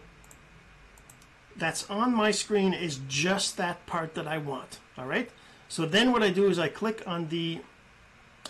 that's 1.56 1.90
on 1.90 2.14
my 2.14 2.32
screen 2.32 2.74
is 2.74 3.00
just 3.08 3.58
that 3.58 3.86
part 3.86 4.14
that 4.16 4.28
I 4.28 4.38
want, 4.38 4.80
all 4.98 5.06
right? 5.06 5.30
So 5.68 5.86
then 5.86 6.12
what 6.12 6.24
I 6.24 6.30
do 6.30 6.48
is 6.48 6.60
I 6.60 6.68
click 6.68 7.02
on 7.08 7.30
the 7.30 7.60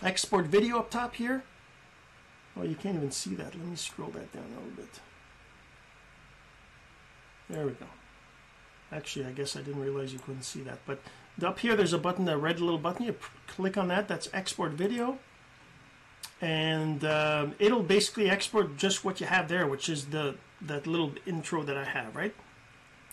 export 0.01 0.45
video 0.45 0.79
up 0.79 0.89
top 0.89 1.15
here. 1.15 1.43
Oh, 2.57 2.63
you 2.63 2.75
can't 2.75 2.95
even 2.95 3.11
see 3.11 3.35
that. 3.35 3.55
Let 3.55 3.65
me 3.65 3.75
scroll 3.75 4.09
that 4.11 4.31
down 4.31 4.45
a 4.45 4.59
little 4.59 4.75
bit. 4.75 4.99
There 7.49 7.65
we 7.65 7.73
go. 7.73 7.85
Actually, 8.91 9.25
I 9.25 9.31
guess 9.31 9.55
I 9.55 9.61
didn't 9.61 9.81
realize 9.81 10.13
you 10.13 10.19
couldn't 10.19 10.43
see 10.43 10.61
that. 10.61 10.79
But 10.85 10.99
up 11.43 11.59
here, 11.59 11.75
there's 11.75 11.93
a 11.93 11.97
button, 11.97 12.27
a 12.29 12.37
red 12.37 12.59
little 12.59 12.77
button. 12.77 13.05
You 13.05 13.15
click 13.47 13.77
on 13.77 13.87
that. 13.89 14.07
That's 14.07 14.29
export 14.33 14.71
video. 14.71 15.19
And 16.41 17.03
um, 17.05 17.55
it'll 17.59 17.83
basically 17.83 18.29
export 18.29 18.77
just 18.77 19.05
what 19.05 19.19
you 19.21 19.27
have 19.27 19.47
there, 19.47 19.67
which 19.67 19.89
is 19.89 20.07
the 20.07 20.35
that 20.61 20.87
little 20.87 21.13
intro 21.25 21.63
that 21.63 21.77
I 21.77 21.83
have, 21.83 22.15
right? 22.15 22.33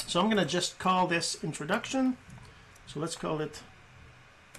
So 0.07 0.21
I'm 0.21 0.31
to 0.31 0.45
just 0.45 0.79
call 0.79 1.07
this 1.07 1.43
introduction. 1.43 2.17
So 2.87 3.00
let's 3.00 3.17
call 3.17 3.41
it 3.41 3.62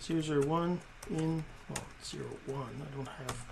user 0.08 0.42
001 0.42 0.82
in, 1.10 1.44
well, 1.70 1.84
zero 2.04 2.28
one 2.46 2.82
I 2.82 2.96
don't 2.96 3.08
have 3.08 3.46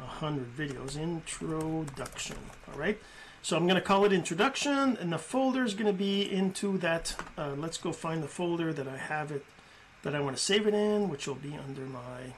a 0.00 0.06
hundred 0.06 0.54
videos. 0.56 1.00
Introduction. 1.00 2.36
All 2.70 2.78
right. 2.78 2.98
So 3.42 3.56
I'm 3.56 3.64
going 3.64 3.76
to 3.76 3.82
call 3.82 4.04
it 4.04 4.12
introduction, 4.12 4.96
and 4.96 5.12
the 5.12 5.18
folder 5.18 5.64
is 5.64 5.74
going 5.74 5.86
to 5.86 5.92
be 5.92 6.30
into 6.30 6.78
that. 6.78 7.14
Uh, 7.36 7.52
let's 7.56 7.76
go 7.76 7.92
find 7.92 8.22
the 8.22 8.28
folder 8.28 8.72
that 8.72 8.88
I 8.88 8.96
have 8.96 9.30
it, 9.30 9.44
that 10.02 10.14
I 10.14 10.20
want 10.20 10.36
to 10.36 10.42
save 10.42 10.66
it 10.66 10.74
in, 10.74 11.10
which 11.10 11.26
will 11.26 11.34
be 11.34 11.54
under 11.54 11.82
my 11.82 12.32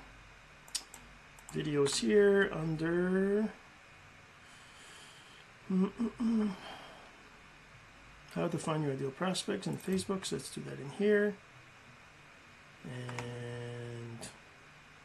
videos 1.57 2.01
here, 2.01 2.51
under 2.53 3.51
mm 5.71 5.93
-mm 5.99 6.11
-mm. 6.19 6.51
how 8.35 8.49
to 8.49 8.59
find 8.59 8.85
your 8.85 8.93
ideal 8.93 9.11
prospects 9.11 9.67
in 9.67 9.79
Facebook. 9.79 10.27
So 10.27 10.37
let's 10.37 10.55
do 10.55 10.61
that 10.63 10.79
in 10.79 10.91
here, 10.99 11.35
and 12.85 14.29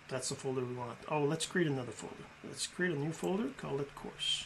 that's 0.10 0.30
the 0.30 0.36
folder 0.36 0.66
we 0.66 0.76
want. 0.76 0.98
Oh, 1.08 1.24
let's 1.24 1.46
create 1.46 1.70
another 1.72 1.94
folder. 1.94 2.26
Let's 2.44 2.68
create 2.68 2.94
a 2.98 3.00
new 3.00 3.14
folder, 3.14 3.50
call 3.62 3.80
it 3.80 3.96
course. 3.96 4.46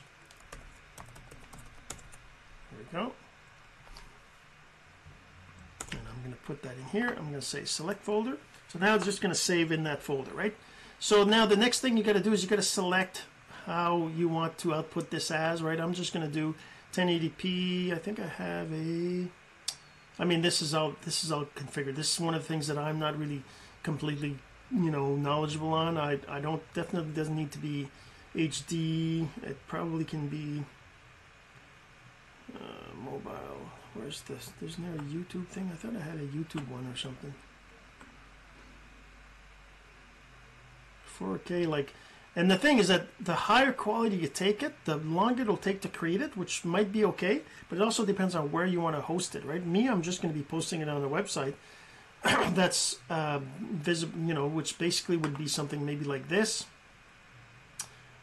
There 2.69 2.79
we 2.79 2.85
go. 2.99 3.13
And 5.91 6.01
I'm 6.09 6.19
going 6.21 6.33
to 6.33 6.45
put 6.45 6.61
that 6.61 6.77
in 6.77 6.85
here. 6.85 7.09
I'm 7.09 7.29
going 7.29 7.33
to 7.33 7.41
say 7.41 7.65
select 7.65 8.03
folder. 8.03 8.37
So 8.67 8.79
now 8.79 8.95
it's 8.95 9.05
just 9.05 9.21
going 9.21 9.33
to 9.33 9.39
save 9.39 9.71
in 9.71 9.83
that 9.83 10.01
folder, 10.03 10.31
right? 10.31 10.55
So 10.99 11.23
now 11.23 11.45
the 11.45 11.57
next 11.57 11.81
thing 11.81 11.97
you 11.97 12.03
got 12.03 12.13
to 12.13 12.19
do 12.19 12.33
is 12.33 12.43
you 12.43 12.49
got 12.49 12.55
to 12.57 12.61
select 12.61 13.23
how 13.65 14.09
you 14.15 14.27
want 14.27 14.57
to 14.59 14.73
output 14.73 15.09
this 15.09 15.31
as, 15.31 15.61
right? 15.61 15.79
I'm 15.79 15.93
just 15.93 16.13
going 16.13 16.25
to 16.25 16.31
do 16.31 16.55
1080p. 16.93 17.93
I 17.93 17.97
think 17.97 18.19
I 18.19 18.27
have 18.27 18.71
a 18.71 19.27
I 20.17 20.23
mean 20.23 20.41
this 20.41 20.61
is 20.61 20.73
all 20.73 20.95
this 21.03 21.23
is 21.23 21.31
all 21.31 21.45
configured. 21.55 21.95
This 21.95 22.13
is 22.13 22.19
one 22.19 22.33
of 22.33 22.41
the 22.41 22.47
things 22.47 22.67
that 22.67 22.77
I'm 22.77 22.99
not 22.99 23.19
really 23.19 23.43
completely, 23.83 24.37
you 24.71 24.91
know, 24.91 25.15
knowledgeable 25.15 25.73
on. 25.73 25.97
I 25.97 26.19
I 26.27 26.39
don't 26.39 26.61
definitely 26.73 27.11
doesn't 27.13 27.35
need 27.35 27.51
to 27.51 27.59
be 27.59 27.89
HD. 28.33 29.27
It 29.43 29.57
probably 29.67 30.05
can 30.05 30.27
be 30.27 30.63
uh, 32.55 32.95
mobile. 33.03 33.69
Where's 33.93 34.21
this? 34.21 34.51
There's 34.59 34.77
no 34.77 34.87
YouTube 35.03 35.47
thing. 35.47 35.69
I 35.71 35.75
thought 35.75 35.95
I 35.95 36.03
had 36.03 36.17
a 36.17 36.27
YouTube 36.27 36.67
one 36.69 36.87
or 36.91 36.97
something. 36.97 37.33
4K, 41.19 41.67
like, 41.67 41.93
and 42.35 42.51
the 42.51 42.57
thing 42.57 42.79
is 42.79 42.89
that 42.89 43.07
the 43.19 43.33
higher 43.33 43.71
quality 43.71 44.17
you 44.17 44.27
take 44.27 44.61
it, 44.61 44.73
the 44.85 44.97
longer 44.97 45.43
it'll 45.43 45.57
take 45.57 45.81
to 45.81 45.87
create 45.87 46.21
it, 46.21 46.35
which 46.35 46.65
might 46.65 46.91
be 46.91 47.05
okay, 47.05 47.41
but 47.69 47.77
it 47.77 47.81
also 47.81 48.05
depends 48.05 48.35
on 48.35 48.51
where 48.51 48.65
you 48.65 48.81
want 48.81 48.95
to 48.95 49.01
host 49.01 49.35
it, 49.35 49.45
right? 49.45 49.65
Me, 49.65 49.87
I'm 49.87 50.01
just 50.01 50.21
going 50.21 50.33
to 50.33 50.37
be 50.37 50.43
posting 50.43 50.81
it 50.81 50.89
on 50.89 51.03
a 51.03 51.07
website 51.07 51.53
that's 52.53 52.97
uh, 53.09 53.39
visible, 53.61 54.19
you 54.19 54.33
know, 54.33 54.47
which 54.47 54.77
basically 54.77 55.17
would 55.17 55.37
be 55.37 55.47
something 55.47 55.85
maybe 55.85 56.03
like 56.05 56.27
this 56.27 56.65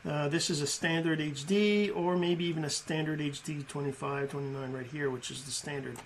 uh, 0.04 0.28
this 0.28 0.50
is 0.50 0.60
a 0.60 0.66
standard 0.66 1.20
HD 1.20 1.94
or 1.94 2.16
maybe 2.16 2.44
even 2.44 2.64
a 2.64 2.70
standard 2.70 3.20
HD 3.20 3.66
25, 3.66 4.30
29 4.30 4.72
right 4.72 4.86
here, 4.86 5.10
which 5.10 5.30
is 5.30 5.44
the 5.44 5.50
standard. 5.50 5.96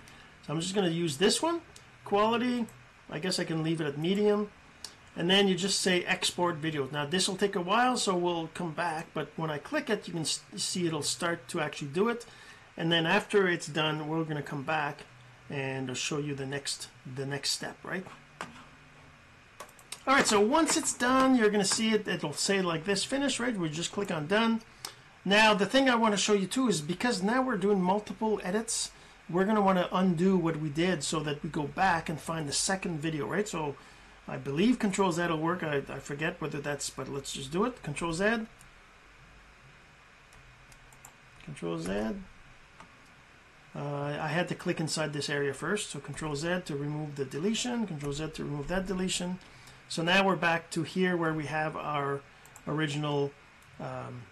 So 0.45 0.53
I'm 0.53 0.61
just 0.61 0.75
going 0.75 0.87
to 0.87 0.93
use 0.93 1.17
this 1.17 1.41
one. 1.41 1.61
Quality, 2.05 2.67
I 3.09 3.19
guess 3.19 3.39
I 3.39 3.43
can 3.43 3.63
leave 3.63 3.81
it 3.81 3.87
at 3.87 3.97
medium. 3.97 4.49
And 5.17 5.27
then 5.29 5.47
you 5.47 5.55
just 5.55 5.81
say 5.81 6.03
export 6.03 6.57
video. 6.57 6.87
Now 6.91 7.07
this 7.07 7.27
will 7.27 7.35
take 7.35 7.55
a 7.55 7.61
while, 7.61 7.97
so 7.97 8.15
we'll 8.15 8.49
come 8.53 8.71
back. 8.71 9.07
But 9.15 9.29
when 9.35 9.49
I 9.49 9.57
click 9.57 9.89
it, 9.89 10.07
you 10.07 10.13
can 10.13 10.25
see 10.25 10.85
it'll 10.85 11.01
start 11.01 11.47
to 11.49 11.59
actually 11.59 11.87
do 11.89 12.07
it. 12.07 12.25
And 12.77 12.91
then 12.91 13.07
after 13.07 13.47
it's 13.47 13.65
done, 13.65 14.07
we're 14.07 14.23
going 14.23 14.37
to 14.37 14.43
come 14.43 14.61
back 14.61 14.99
and 15.49 15.89
I'll 15.89 15.95
show 15.95 16.19
you 16.19 16.35
the 16.35 16.45
next 16.45 16.89
the 17.15 17.25
next 17.25 17.49
step, 17.49 17.77
right? 17.83 18.05
All 20.05 20.13
right, 20.13 20.27
so 20.27 20.39
once 20.39 20.77
it's 20.77 20.93
done, 20.93 21.35
you're 21.35 21.49
going 21.49 21.65
to 21.65 21.69
see 21.69 21.89
it. 21.89 22.07
It'll 22.07 22.31
say 22.31 22.61
like 22.61 22.85
this, 22.85 23.03
finish, 23.03 23.39
right? 23.39 23.57
We 23.57 23.69
just 23.69 23.91
click 23.91 24.11
on 24.11 24.27
done. 24.27 24.61
Now, 25.25 25.53
the 25.53 25.65
thing 25.65 25.89
I 25.89 25.95
want 25.95 26.13
to 26.13 26.17
show 26.17 26.33
you 26.33 26.47
too 26.47 26.69
is 26.69 26.79
because 26.79 27.21
now 27.21 27.41
we're 27.41 27.57
doing 27.57 27.81
multiple 27.81 28.39
edits, 28.41 28.91
we're 29.29 29.43
going 29.43 29.57
to 29.57 29.61
want 29.61 29.79
to 29.79 29.93
undo 29.93 30.37
what 30.37 30.61
we 30.61 30.69
did 30.69 31.03
so 31.03 31.19
that 31.21 31.43
we 31.43 31.49
go 31.49 31.63
back 31.63 32.07
and 32.07 32.17
find 32.17 32.47
the 32.47 32.53
second 32.53 33.01
video, 33.01 33.25
right? 33.25 33.49
So 33.49 33.75
I 34.27 34.37
believe 34.37 34.77
Control 34.79 35.11
Z 35.11 35.27
will 35.27 35.37
work. 35.37 35.63
I, 35.63 35.77
I 35.89 35.99
forget 35.99 36.41
whether 36.41 36.59
that's, 36.59 36.89
but 36.89 37.07
let's 37.07 37.31
just 37.31 37.51
do 37.51 37.63
it. 37.65 37.81
Control 37.83 38.11
Z. 38.11 38.45
Control 41.45 41.77
Z. 41.77 41.91
Uh, 43.75 44.17
I 44.19 44.27
had 44.27 44.47
to 44.49 44.55
click 44.55 44.79
inside 44.79 45.13
this 45.13 45.29
area 45.29 45.53
first. 45.53 45.91
So 45.91 45.99
Control 45.99 46.35
Z 46.35 46.61
to 46.65 46.75
remove 46.75 47.15
the 47.15 47.25
deletion, 47.25 47.87
Control 47.87 48.11
Z 48.11 48.29
to 48.33 48.43
remove 48.43 48.67
that 48.67 48.85
deletion. 48.87 49.39
So 49.87 50.03
now 50.03 50.25
we're 50.25 50.35
back 50.35 50.69
to 50.71 50.83
here 50.83 51.15
where 51.15 51.33
we 51.33 51.45
have 51.45 51.77
our 51.77 52.21
original. 52.67 53.31
Um, 53.79 54.23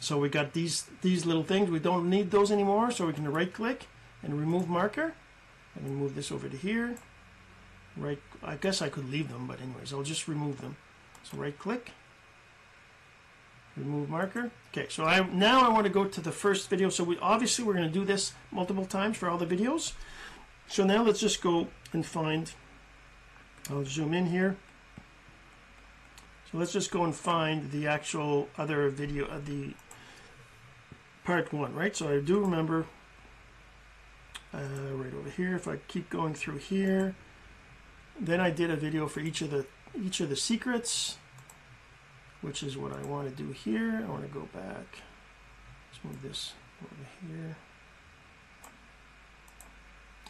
so 0.00 0.18
we 0.18 0.28
got 0.28 0.52
these 0.52 0.86
these 1.02 1.24
little 1.24 1.44
things. 1.44 1.70
We 1.70 1.78
don't 1.78 2.10
need 2.10 2.30
those 2.32 2.50
anymore. 2.50 2.90
So 2.90 3.06
we 3.06 3.12
can 3.12 3.30
right 3.30 3.52
click 3.52 3.86
and 4.22 4.38
remove 4.40 4.68
marker. 4.68 5.14
Can 5.74 5.94
move 5.94 6.14
this 6.14 6.32
over 6.32 6.48
to 6.48 6.56
here. 6.56 6.96
Right. 7.96 8.18
I 8.44 8.56
guess 8.56 8.82
I 8.82 8.88
could 8.88 9.10
leave 9.10 9.28
them, 9.28 9.46
but 9.46 9.60
anyways, 9.60 9.92
I'll 9.92 10.02
just 10.02 10.28
remove 10.28 10.60
them. 10.60 10.76
So 11.22 11.36
right 11.36 11.56
click. 11.56 11.92
Remove 13.76 14.10
marker. 14.10 14.50
Okay, 14.70 14.86
so 14.90 15.04
I 15.04 15.26
now 15.26 15.64
I 15.64 15.68
want 15.70 15.84
to 15.84 15.92
go 15.92 16.04
to 16.04 16.20
the 16.20 16.32
first 16.32 16.68
video. 16.68 16.90
So 16.90 17.04
we 17.04 17.18
obviously 17.20 17.64
we're 17.64 17.74
going 17.74 17.88
to 17.88 17.92
do 17.92 18.04
this 18.04 18.32
multiple 18.50 18.84
times 18.84 19.16
for 19.16 19.30
all 19.30 19.38
the 19.38 19.46
videos. 19.46 19.92
So 20.68 20.84
now 20.84 21.02
let's 21.02 21.20
just 21.20 21.42
go 21.42 21.68
and 21.92 22.04
find. 22.04 22.52
I'll 23.70 23.84
zoom 23.84 24.12
in 24.12 24.26
here. 24.26 24.56
So 26.50 26.58
let's 26.58 26.72
just 26.72 26.90
go 26.90 27.04
and 27.04 27.14
find 27.14 27.70
the 27.70 27.86
actual 27.86 28.48
other 28.58 28.88
video 28.90 29.24
of 29.24 29.46
the 29.46 29.74
part 31.24 31.52
one, 31.52 31.74
right? 31.74 31.96
So 31.96 32.12
I 32.12 32.20
do 32.20 32.40
remember 32.40 32.86
uh, 34.52 34.58
right 34.92 35.14
over 35.14 35.30
here. 35.30 35.54
If 35.54 35.66
I 35.66 35.76
keep 35.88 36.10
going 36.10 36.34
through 36.34 36.58
here, 36.58 37.14
then 38.22 38.40
I 38.40 38.50
did 38.50 38.70
a 38.70 38.76
video 38.76 39.08
for 39.08 39.20
each 39.20 39.42
of 39.42 39.50
the 39.50 39.66
each 40.00 40.20
of 40.20 40.28
the 40.30 40.36
secrets, 40.36 41.18
which 42.40 42.62
is 42.62 42.78
what 42.78 42.92
I 42.92 43.02
want 43.02 43.28
to 43.28 43.42
do 43.42 43.50
here. 43.50 44.02
I 44.06 44.10
want 44.10 44.22
to 44.22 44.32
go 44.32 44.48
back. 44.54 44.86
Let's 45.90 46.04
move 46.04 46.22
this 46.22 46.52
over 46.82 47.08
here. 47.20 47.56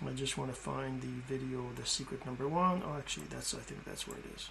I 0.05 0.11
just 0.15 0.37
want 0.37 0.53
to 0.53 0.59
find 0.59 1.01
the 1.01 1.33
video, 1.33 1.65
the 1.77 1.87
secret 1.87 2.27
number 2.27 2.49
one. 2.49 2.83
Oh, 2.85 2.97
actually, 2.99 3.27
that's 3.31 3.55
I 3.55 3.59
think 3.59 3.85
that's 3.85 4.09
where 4.09 4.17
it 4.17 4.25
is. 4.35 4.51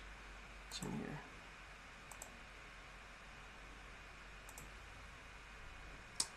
It's 0.70 0.80
in 0.82 0.92
here. 0.92 1.20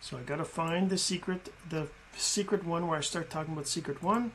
So 0.01 0.17
I 0.17 0.21
got 0.21 0.37
to 0.37 0.45
find 0.45 0.89
the 0.89 0.97
secret, 0.97 1.53
the 1.69 1.87
secret 2.17 2.65
one 2.65 2.87
where 2.87 2.97
I 2.97 3.01
start 3.01 3.29
talking 3.29 3.53
about 3.53 3.67
secret 3.67 4.03
one. 4.03 4.33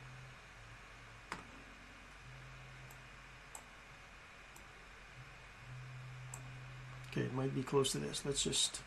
Okay, 7.20 7.26
it 7.26 7.34
might 7.34 7.54
be 7.54 7.62
close 7.62 7.92
to 7.92 7.98
this. 7.98 8.22
Let's 8.24 8.42
just. 8.42 8.80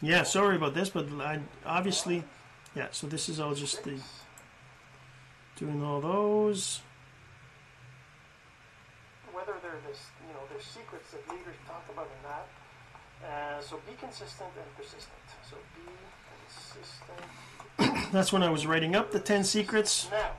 Yeah, 0.00 0.22
sorry 0.22 0.56
about 0.56 0.74
this, 0.74 0.90
but 0.90 1.06
I 1.20 1.40
obviously, 1.66 2.24
yeah. 2.74 2.88
So 2.92 3.06
this 3.06 3.28
is 3.28 3.40
all 3.40 3.54
just 3.54 3.84
the 3.84 3.98
doing 5.56 5.82
all 5.82 6.00
those. 6.00 6.80
Whether 9.32 9.54
they're 9.62 9.78
this, 9.86 10.06
you 10.26 10.34
know, 10.34 10.40
they're 10.50 10.62
secrets 10.62 11.10
that 11.10 11.28
leaders 11.28 11.56
talk 11.66 11.84
about 11.92 12.06
or 12.06 12.22
not. 12.28 12.46
Uh, 13.28 13.60
so 13.60 13.80
be 13.86 13.94
consistent 14.00 14.50
and 14.56 14.76
persistent. 14.76 15.22
So 15.48 15.56
be. 15.76 15.82
That's 18.12 18.32
when 18.32 18.42
I 18.42 18.50
was 18.50 18.66
writing 18.66 18.96
up 18.96 19.10
the 19.10 19.20
10 19.20 19.44
secrets. 19.44 20.08
Now, 20.10 20.30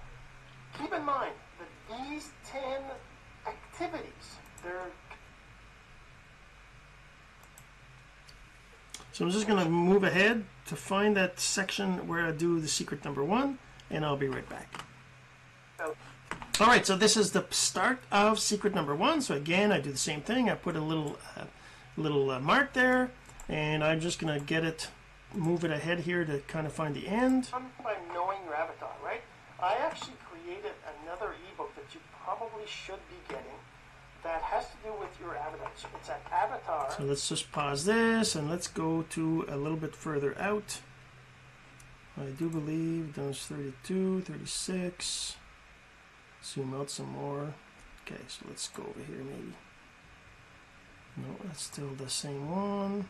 keep 0.78 0.94
in 0.94 1.04
mind 1.04 1.34
that 1.60 2.10
these 2.10 2.30
10 2.46 2.82
activities, 3.48 4.38
they're 4.64 4.82
So 9.20 9.26
I'm 9.26 9.32
just 9.32 9.48
going 9.48 9.62
to 9.62 9.70
move 9.70 10.06
ahead 10.06 10.46
to 10.68 10.78
find 10.78 11.18
that 11.18 11.42
section 11.42 12.08
where 12.08 12.26
I 12.26 12.32
do 12.32 12.62
the 12.62 12.70
secret 12.70 13.04
number 13.04 13.22
one, 13.22 13.60
and 13.90 14.06
I'll 14.06 14.16
be 14.16 14.30
right 14.30 14.48
back. 14.48 14.86
Oh. 15.82 15.94
All 16.62 16.68
right, 16.68 16.86
so 16.86 16.96
this 16.96 17.18
is 17.18 17.32
the 17.32 17.46
start 17.50 18.00
of 18.14 18.40
secret 18.40 18.74
number 18.74 18.96
one. 18.96 19.22
So 19.22 19.36
again, 19.36 19.74
I 19.74 19.82
do 19.82 19.92
the 19.92 19.98
same 19.98 20.22
thing. 20.22 20.50
I 20.50 20.56
put 20.56 20.78
a 20.78 20.82
little, 20.82 21.18
uh, 21.36 21.44
little 21.98 22.32
uh, 22.32 22.40
mark 22.40 22.72
there, 22.72 23.12
and 23.50 23.84
I'm 23.84 24.00
just 24.00 24.20
going 24.20 24.40
to 24.40 24.46
get 24.46 24.64
it, 24.64 24.88
move 25.34 25.64
it 25.64 25.72
ahead 25.72 26.00
here 26.00 26.26
to 26.26 26.40
kind 26.48 26.66
of 26.66 26.74
find 26.74 26.96
the 26.96 27.08
end. 27.08 27.50
by 27.52 27.96
knowing 28.14 28.40
your 28.46 28.56
avatar, 28.56 28.92
right? 29.04 29.22
I 29.62 29.76
actually 29.76 30.16
created 30.32 30.72
another 31.04 31.36
ebook 31.52 31.76
that 31.76 31.94
you 31.94 32.00
probably 32.24 32.66
should 32.66 33.00
be 33.10 33.18
getting 33.28 33.60
that 34.24 34.42
has 34.42 34.66
to 34.66 34.76
do 34.84 34.94
with 35.00 35.10
your 35.20 35.36
avatar. 35.36 35.72
So 35.76 35.88
it's 35.96 36.10
an 36.10 36.16
avatar. 36.32 36.94
So 36.98 37.04
let's 37.04 37.28
just 37.28 37.52
pause 37.52 37.86
this 37.86 38.36
and 38.36 38.50
let's 38.50 38.68
go 38.68 39.04
to 39.12 39.46
a 39.48 39.58
little 39.58 39.78
bit 39.78 39.96
further 39.96 40.38
out. 40.40 40.80
I 42.18 42.26
do 42.38 42.50
believe 42.50 43.16
those 43.16 43.40
32, 43.46 44.22
36. 44.22 45.36
Zoom 46.44 46.74
out 46.74 46.90
some 46.90 47.12
more. 47.12 47.54
Okay, 48.06 48.22
so 48.28 48.46
let's 48.48 48.68
go 48.70 48.84
over 48.84 49.04
here 49.08 49.24
maybe. 49.24 49.54
No, 51.18 51.36
that's 51.44 51.64
still 51.64 51.92
the 51.98 52.10
same 52.10 52.50
one. 52.50 53.08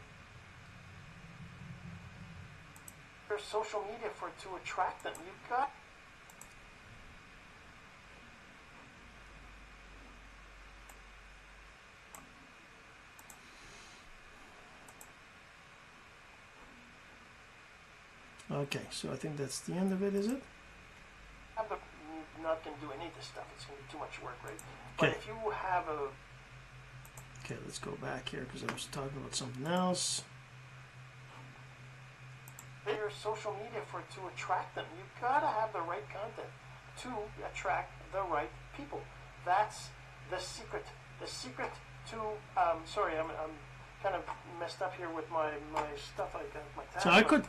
Your 3.40 3.64
social 3.64 3.82
media 3.82 4.10
for 4.14 4.30
to 4.44 4.56
attract 4.62 5.04
them. 5.04 5.14
You've 5.26 5.50
got 5.50 5.72
Okay, 18.52 18.82
so 18.90 19.12
I 19.12 19.16
think 19.16 19.38
that's 19.38 19.60
the 19.60 19.74
end 19.74 19.94
of 19.94 20.02
it, 20.02 20.16
is 20.16 20.26
it? 20.26 20.42
I'm 21.56 21.66
not 22.42 22.64
going 22.66 22.76
to 22.76 22.82
do 22.82 22.92
any 22.92 23.06
of 23.06 23.16
this 23.16 23.26
stuff. 23.26 23.46
It's 23.56 23.66
going 23.66 23.78
to 23.78 23.84
be 23.86 23.92
too 23.92 24.00
much 24.00 24.20
work, 24.24 24.38
right? 24.44 24.60
But 24.98 25.10
Okay. 25.10 25.18
if 25.18 25.28
you 25.28 25.52
have 25.52 25.88
a 25.88 26.10
Okay, 27.46 27.56
let's 27.64 27.80
go 27.80 27.92
back 28.02 28.28
here 28.30 28.42
because 28.42 28.68
I 28.68 28.74
was 28.74 28.86
talking 28.92 29.18
about 29.18 29.36
something 29.36 29.66
else. 29.68 30.24
Your 32.96 33.10
social 33.10 33.54
media 33.54 33.82
for 33.88 34.02
to 34.16 34.28
attract 34.34 34.76
them, 34.76 34.86
you've 34.98 35.22
got 35.22 35.40
to 35.42 35.48
have 35.48 35.74
the 35.74 35.82
right 35.82 36.04
content 36.10 36.50
to 37.02 37.10
attract 37.46 37.92
the 38.12 38.22
right 38.22 38.52
people. 38.76 39.02
That's 39.46 39.90
the 40.30 40.40
secret. 40.40 40.86
The 41.20 41.28
secret 41.28 41.72
to 42.12 42.18
um, 42.60 42.80
sorry, 42.86 43.18
I'm, 43.18 43.26
I'm 43.26 43.56
kind 44.02 44.16
of 44.16 44.24
messed 44.60 44.82
up 44.82 44.96
here 44.96 45.10
with 45.10 45.30
my 45.32 45.52
my 45.74 45.86
stuff. 46.14 46.36
I 46.36 46.44
got 46.54 46.64
my 46.76 46.84
tab. 46.94 47.02
So 47.04 47.10
I 47.10 47.24
could. 47.24 47.46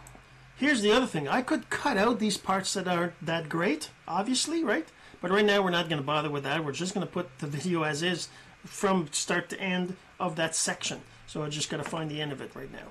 Here's 0.56 0.82
the 0.82 0.92
other 0.92 1.06
thing. 1.06 1.26
I 1.26 1.40
could 1.40 1.70
cut 1.70 1.96
out 1.96 2.18
these 2.18 2.36
parts 2.36 2.74
that 2.74 2.86
aren't 2.86 3.14
that 3.24 3.48
great, 3.48 3.90
obviously, 4.06 4.62
right? 4.62 4.86
But 5.22 5.30
right 5.30 5.44
now 5.44 5.62
we're 5.62 5.70
not 5.70 5.88
going 5.88 6.00
to 6.00 6.06
bother 6.06 6.28
with 6.28 6.42
that. 6.42 6.62
We're 6.62 6.72
just 6.72 6.92
going 6.92 7.06
to 7.06 7.12
put 7.12 7.38
the 7.38 7.46
video 7.58 7.82
as 7.82 8.02
is 8.02 8.28
from 8.64 9.08
start 9.10 9.48
to 9.50 9.60
end 9.60 9.96
of 10.18 10.36
that 10.36 10.54
section. 10.54 11.00
So 11.26 11.42
I 11.42 11.48
just 11.48 11.70
got 11.70 11.78
to 11.78 11.88
find 11.88 12.10
the 12.10 12.20
end 12.20 12.32
of 12.32 12.42
it 12.42 12.50
right 12.54 12.70
now. 12.70 12.88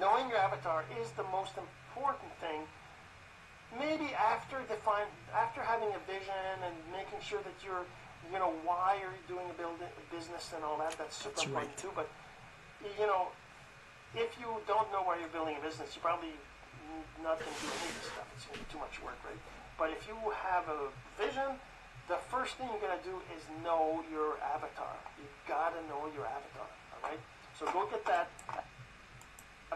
Knowing 0.00 0.28
your 0.28 0.38
avatar 0.38 0.84
is 1.00 1.10
the 1.12 1.24
most 1.32 1.56
important 1.56 2.32
thing. 2.40 2.62
Maybe 3.78 4.14
after 4.14 4.62
define, 4.68 5.10
after 5.34 5.60
having 5.60 5.90
a 5.90 6.00
vision 6.06 6.56
and 6.64 6.74
making 6.92 7.18
sure 7.20 7.42
that 7.42 7.56
you're, 7.64 7.84
you 8.30 8.38
know, 8.38 8.54
why 8.64 8.98
are 9.02 9.12
you 9.12 9.24
doing 9.26 9.46
a 9.50 9.56
building 9.58 9.86
a 9.90 10.04
business 10.14 10.52
and 10.54 10.62
all 10.62 10.78
that. 10.78 10.94
That's 10.96 11.16
super 11.16 11.34
That's 11.34 11.46
important 11.46 11.74
right. 11.74 11.82
too. 11.82 11.92
But 11.94 12.08
you 12.98 13.06
know, 13.06 13.34
if 14.14 14.30
you 14.38 14.48
don't 14.66 14.88
know 14.94 15.02
why 15.02 15.18
you're 15.18 15.32
building 15.34 15.56
a 15.58 15.62
business, 15.62 15.92
you're 15.94 16.06
probably 16.06 16.32
not 17.20 17.42
going 17.42 17.50
to 17.50 17.60
do 17.60 17.68
any 17.68 17.90
of 17.90 17.96
this 17.98 18.08
stuff. 18.14 18.26
It's 18.36 18.46
going 18.46 18.58
to 18.58 18.64
be 18.64 18.70
too 18.70 18.80
much 18.80 18.96
work, 19.02 19.18
right? 19.26 19.40
But 19.76 19.90
if 19.92 20.06
you 20.06 20.16
have 20.46 20.70
a 20.70 20.88
vision, 21.18 21.58
the 22.08 22.16
first 22.30 22.54
thing 22.56 22.70
you're 22.70 22.80
going 22.80 22.96
to 22.96 23.04
do 23.04 23.18
is 23.34 23.42
know 23.66 24.00
your 24.08 24.38
avatar. 24.40 24.94
You've 25.18 25.36
got 25.50 25.74
to 25.74 25.80
know 25.90 26.06
your 26.14 26.24
avatar. 26.24 26.70
All 26.96 27.02
right. 27.02 27.20
So 27.58 27.66
go 27.74 27.84
get 27.90 28.06
that 28.06 28.30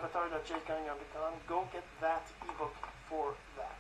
avatar.jsgagnon.com. 0.01 1.33
Go 1.47 1.69
get 1.73 1.85
that 2.01 2.27
ebook 2.43 2.75
for 3.09 3.35
that. 3.57 3.79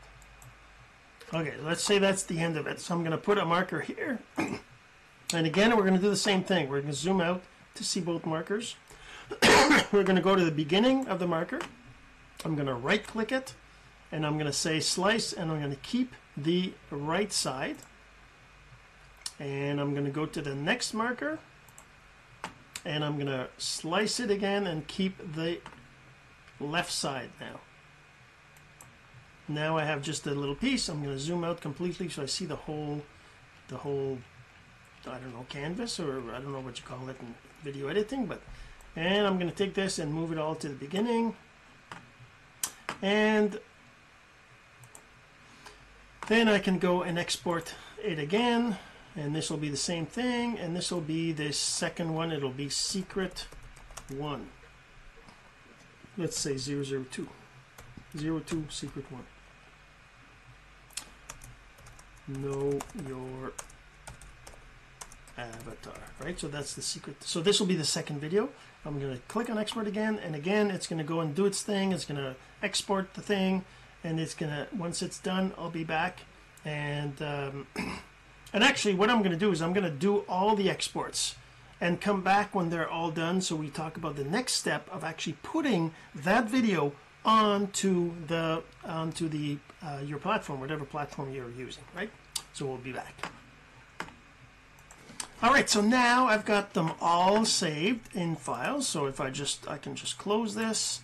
Okay, 1.32 1.54
let's 1.62 1.82
say 1.82 1.98
that's 1.98 2.24
the 2.24 2.38
end 2.38 2.56
of 2.56 2.66
it. 2.66 2.80
So 2.80 2.94
I'm 2.94 3.00
going 3.00 3.12
to 3.12 3.18
put 3.18 3.38
a 3.38 3.44
marker 3.44 3.80
here. 3.80 4.18
and 4.36 5.46
again, 5.46 5.76
we're 5.76 5.82
going 5.82 5.94
to 5.94 6.00
do 6.00 6.10
the 6.10 6.16
same 6.16 6.42
thing. 6.42 6.68
We're 6.68 6.80
going 6.80 6.92
to 6.92 6.98
zoom 6.98 7.20
out 7.20 7.42
to 7.74 7.84
see 7.84 8.00
both 8.00 8.26
markers. 8.26 8.76
we're 9.92 10.02
going 10.02 10.16
to 10.16 10.22
go 10.22 10.34
to 10.34 10.44
the 10.44 10.50
beginning 10.50 11.06
of 11.06 11.18
the 11.18 11.26
marker. 11.26 11.60
I'm 12.44 12.54
going 12.54 12.66
to 12.66 12.74
right 12.74 13.06
click 13.06 13.32
it 13.32 13.54
and 14.10 14.26
I'm 14.26 14.34
going 14.34 14.46
to 14.46 14.52
say 14.52 14.80
slice 14.80 15.32
and 15.32 15.50
I'm 15.50 15.58
going 15.58 15.70
to 15.70 15.76
keep 15.76 16.14
the 16.36 16.72
right 16.90 17.32
side. 17.32 17.76
And 19.38 19.80
I'm 19.80 19.92
going 19.92 20.04
to 20.04 20.10
go 20.10 20.26
to 20.26 20.42
the 20.42 20.54
next 20.54 20.92
marker 20.92 21.38
and 22.84 23.04
I'm 23.04 23.14
going 23.14 23.26
to 23.26 23.48
slice 23.58 24.20
it 24.20 24.30
again 24.30 24.66
and 24.66 24.86
keep 24.86 25.16
the 25.34 25.58
left 26.60 26.92
side 26.92 27.30
now. 27.40 27.60
Now 29.48 29.76
I 29.76 29.84
have 29.84 30.02
just 30.02 30.26
a 30.26 30.30
little 30.30 30.54
piece. 30.54 30.88
I'm 30.88 31.02
going 31.02 31.14
to 31.14 31.18
zoom 31.18 31.42
out 31.42 31.60
completely 31.60 32.08
so 32.08 32.22
I 32.22 32.26
see 32.26 32.44
the 32.44 32.56
whole, 32.56 33.02
the 33.68 33.76
whole, 33.76 34.18
I 35.06 35.18
don't 35.18 35.34
know, 35.34 35.46
canvas 35.48 35.98
or 35.98 36.22
I 36.32 36.40
don't 36.40 36.52
know 36.52 36.60
what 36.60 36.78
you 36.78 36.84
call 36.84 37.08
it 37.08 37.16
in 37.20 37.34
video 37.64 37.88
editing, 37.88 38.26
but, 38.26 38.40
and 38.94 39.26
I'm 39.26 39.38
going 39.38 39.50
to 39.50 39.56
take 39.56 39.74
this 39.74 39.98
and 39.98 40.12
move 40.14 40.30
it 40.30 40.38
all 40.38 40.54
to 40.56 40.68
the 40.68 40.74
beginning. 40.74 41.34
And 43.02 43.58
then 46.28 46.48
I 46.48 46.58
can 46.58 46.78
go 46.78 47.02
and 47.02 47.18
export 47.18 47.74
it 48.02 48.18
again. 48.18 48.76
And 49.16 49.34
this 49.34 49.50
will 49.50 49.58
be 49.58 49.68
the 49.68 49.76
same 49.76 50.06
thing. 50.06 50.58
And 50.58 50.76
this 50.76 50.92
will 50.92 51.00
be 51.00 51.32
the 51.32 51.52
second 51.52 52.14
one. 52.14 52.30
It'll 52.30 52.50
be 52.50 52.68
secret 52.68 53.46
one. 54.08 54.48
Let's 56.20 56.38
say 56.38 56.58
002. 56.58 57.26
02 58.14 58.64
secret 58.68 59.06
one. 59.10 59.24
Know 62.28 62.78
your 63.08 63.52
avatar, 65.38 65.94
right? 66.22 66.38
So 66.38 66.48
that's 66.48 66.74
the 66.74 66.82
secret. 66.82 67.16
So 67.24 67.40
this 67.40 67.58
will 67.58 67.66
be 67.66 67.74
the 67.74 67.86
second 67.86 68.20
video. 68.20 68.50
I'm 68.84 69.00
going 69.00 69.14
to 69.14 69.22
click 69.28 69.48
on 69.48 69.56
export 69.56 69.86
again, 69.86 70.20
and 70.22 70.36
again, 70.36 70.70
it's 70.70 70.86
going 70.86 70.98
to 70.98 71.04
go 71.04 71.20
and 71.20 71.34
do 71.34 71.46
its 71.46 71.62
thing. 71.62 71.92
It's 71.92 72.04
going 72.04 72.20
to 72.20 72.36
export 72.62 73.14
the 73.14 73.22
thing, 73.22 73.64
and 74.04 74.20
it's 74.20 74.34
going 74.34 74.52
to 74.52 74.66
once 74.76 75.00
it's 75.00 75.18
done, 75.18 75.54
I'll 75.56 75.70
be 75.70 75.84
back. 75.84 76.20
And 76.66 77.14
um, 77.22 77.66
and 78.52 78.62
actually, 78.62 78.92
what 78.92 79.08
I'm 79.08 79.20
going 79.20 79.32
to 79.32 79.38
do 79.38 79.52
is 79.52 79.62
I'm 79.62 79.72
going 79.72 79.90
to 79.90 79.98
do 79.98 80.18
all 80.28 80.54
the 80.54 80.68
exports 80.68 81.34
and 81.80 82.00
come 82.00 82.22
back 82.22 82.54
when 82.54 82.70
they're 82.70 82.88
all 82.88 83.10
done. 83.10 83.40
So 83.40 83.56
we 83.56 83.70
talk 83.70 83.96
about 83.96 84.16
the 84.16 84.24
next 84.24 84.54
step 84.54 84.88
of 84.90 85.02
actually 85.02 85.36
putting 85.42 85.92
that 86.14 86.48
video 86.48 86.92
onto 87.24 88.12
the 88.26 88.62
onto 88.84 89.28
the 89.28 89.58
uh, 89.82 90.00
your 90.04 90.18
platform, 90.18 90.60
whatever 90.60 90.84
platform 90.84 91.32
you're 91.32 91.50
using, 91.50 91.84
right? 91.94 92.10
So 92.52 92.66
we'll 92.66 92.76
be 92.78 92.92
back. 92.92 93.30
All 95.42 95.50
right, 95.50 95.70
so 95.70 95.80
now 95.80 96.26
I've 96.26 96.44
got 96.44 96.74
them 96.74 96.92
all 97.00 97.46
saved 97.46 98.14
in 98.14 98.36
files. 98.36 98.86
So 98.86 99.06
if 99.06 99.20
I 99.20 99.30
just 99.30 99.66
I 99.68 99.78
can 99.78 99.94
just 99.94 100.18
close 100.18 100.54
this, 100.54 101.00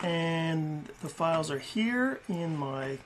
and 0.00 0.90
the 1.02 1.08
files 1.08 1.50
are 1.50 1.58
here 1.58 2.20
in 2.28 2.56
my 2.56 2.98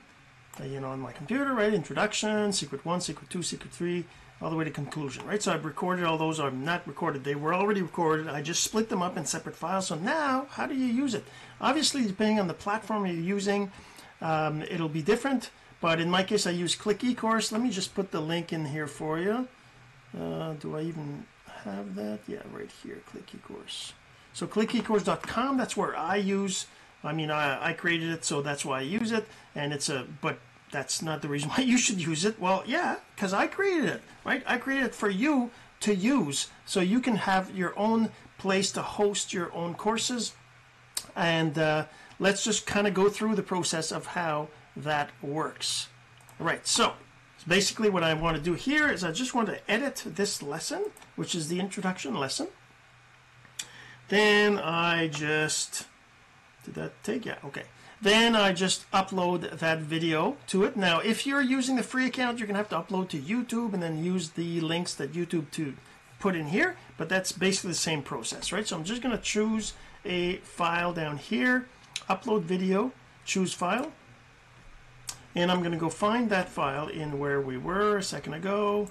you 0.63 0.79
know, 0.79 0.89
on 0.89 0.99
my 0.99 1.11
computer, 1.11 1.53
right? 1.53 1.73
Introduction, 1.73 2.51
secret 2.53 2.85
one, 2.85 3.01
secret 3.01 3.29
two, 3.29 3.43
secret 3.43 3.71
three, 3.71 4.05
all 4.41 4.49
the 4.49 4.55
way 4.55 4.63
to 4.63 4.71
conclusion, 4.71 5.25
right? 5.25 5.41
So 5.41 5.53
I've 5.53 5.65
recorded 5.65 6.05
all 6.05 6.17
those. 6.17 6.39
I'm 6.39 6.65
not 6.65 6.87
recorded. 6.87 7.23
They 7.23 7.35
were 7.35 7.53
already 7.53 7.81
recorded. 7.81 8.27
I 8.27 8.41
just 8.41 8.63
split 8.63 8.89
them 8.89 9.01
up 9.01 9.17
in 9.17 9.25
separate 9.25 9.55
files. 9.55 9.87
So 9.87 9.95
now, 9.95 10.47
how 10.49 10.65
do 10.65 10.75
you 10.75 10.87
use 10.87 11.13
it? 11.13 11.23
Obviously, 11.59 12.05
depending 12.05 12.39
on 12.39 12.47
the 12.47 12.53
platform 12.53 13.05
you're 13.05 13.15
using, 13.15 13.71
um, 14.21 14.63
it'll 14.63 14.89
be 14.89 15.01
different. 15.01 15.51
But 15.79 15.99
in 15.99 16.09
my 16.09 16.23
case, 16.23 16.45
I 16.45 16.51
use 16.51 16.75
Click 16.75 16.99
eCourse. 16.99 17.51
Let 17.51 17.61
me 17.61 17.71
just 17.71 17.95
put 17.95 18.11
the 18.11 18.21
link 18.21 18.53
in 18.53 18.65
here 18.65 18.87
for 18.87 19.19
you. 19.19 19.47
Uh, 20.17 20.53
do 20.53 20.75
I 20.75 20.81
even 20.81 21.25
have 21.63 21.95
that? 21.95 22.19
Yeah, 22.27 22.41
right 22.51 22.69
here, 22.83 23.01
Click 23.07 23.27
eCourse. 23.27 23.93
So 24.33 24.47
clickecourse.com, 24.47 25.57
that's 25.57 25.75
where 25.75 25.95
I 25.95 26.15
use. 26.17 26.67
I 27.03 27.13
mean, 27.13 27.31
I, 27.31 27.69
I 27.69 27.73
created 27.73 28.09
it, 28.11 28.25
so 28.25 28.41
that's 28.41 28.63
why 28.63 28.79
I 28.79 28.83
use 28.83 29.11
it. 29.11 29.27
And 29.55 29.73
it's 29.73 29.89
a, 29.89 30.05
but 30.21 30.39
that's 30.71 31.01
not 31.01 31.21
the 31.21 31.27
reason 31.27 31.49
why 31.55 31.63
you 31.63 31.77
should 31.77 32.01
use 32.01 32.25
it. 32.25 32.39
Well, 32.39 32.63
yeah, 32.65 32.97
because 33.15 33.33
I 33.33 33.47
created 33.47 33.85
it, 33.85 34.01
right? 34.23 34.43
I 34.45 34.57
created 34.57 34.87
it 34.87 34.95
for 34.95 35.09
you 35.09 35.51
to 35.81 35.95
use 35.95 36.49
so 36.65 36.79
you 36.79 36.99
can 36.99 37.15
have 37.15 37.55
your 37.55 37.77
own 37.77 38.11
place 38.37 38.71
to 38.73 38.81
host 38.81 39.33
your 39.33 39.53
own 39.53 39.73
courses. 39.75 40.33
And 41.15 41.57
uh, 41.57 41.85
let's 42.19 42.43
just 42.43 42.65
kind 42.65 42.87
of 42.87 42.93
go 42.93 43.09
through 43.09 43.35
the 43.35 43.43
process 43.43 43.91
of 43.91 44.07
how 44.07 44.49
that 44.75 45.09
works. 45.21 45.87
All 46.39 46.45
right, 46.45 46.65
so 46.65 46.93
basically 47.47 47.89
what 47.89 48.03
I 48.03 48.13
want 48.13 48.37
to 48.37 48.43
do 48.43 48.53
here 48.53 48.89
is 48.89 49.03
I 49.03 49.11
just 49.11 49.33
want 49.33 49.47
to 49.47 49.71
edit 49.71 50.03
this 50.05 50.41
lesson, 50.41 50.85
which 51.15 51.35
is 51.35 51.49
the 51.49 51.59
introduction 51.59 52.15
lesson. 52.15 52.47
Then 54.09 54.57
I 54.57 55.07
just, 55.07 55.87
did 56.63 56.75
that 56.75 57.03
take? 57.03 57.25
Yeah, 57.25 57.37
okay. 57.45 57.63
Then 58.01 58.35
I 58.35 58.51
just 58.51 58.89
upload 58.91 59.59
that 59.59 59.79
video 59.79 60.37
to 60.47 60.63
it. 60.63 60.75
Now, 60.75 60.99
if 60.99 61.27
you're 61.27 61.41
using 61.41 61.75
the 61.75 61.83
free 61.83 62.07
account, 62.07 62.39
you're 62.39 62.47
to 62.55 62.57
have 62.57 62.69
to 62.69 62.79
upload 62.79 63.09
to 63.09 63.19
YouTube 63.19 63.73
and 63.73 63.83
then 63.83 64.03
use 64.03 64.31
the 64.31 64.59
links 64.61 64.95
that 64.95 65.13
YouTube 65.13 65.51
to 65.51 65.75
put 66.19 66.35
in 66.35 66.47
here. 66.47 66.77
But 66.97 67.09
that's 67.09 67.31
basically 67.31 67.71
the 67.71 67.75
same 67.75 68.01
process, 68.01 68.51
right? 68.51 68.67
So 68.67 68.75
I'm 68.75 68.83
just 68.83 69.03
to 69.15 69.21
choose 69.21 69.73
a 70.03 70.37
file 70.37 70.93
down 70.93 71.17
here, 71.17 71.67
upload 72.09 72.41
video, 72.41 72.91
choose 73.23 73.53
file. 73.53 73.91
And 75.35 75.51
I'm 75.51 75.59
to 75.71 75.77
go 75.77 75.89
find 75.89 76.29
that 76.31 76.49
file 76.49 76.87
in 76.87 77.19
where 77.19 77.39
we 77.39 77.57
were 77.57 77.97
a 77.97 78.03
second 78.03 78.33
ago, 78.33 78.89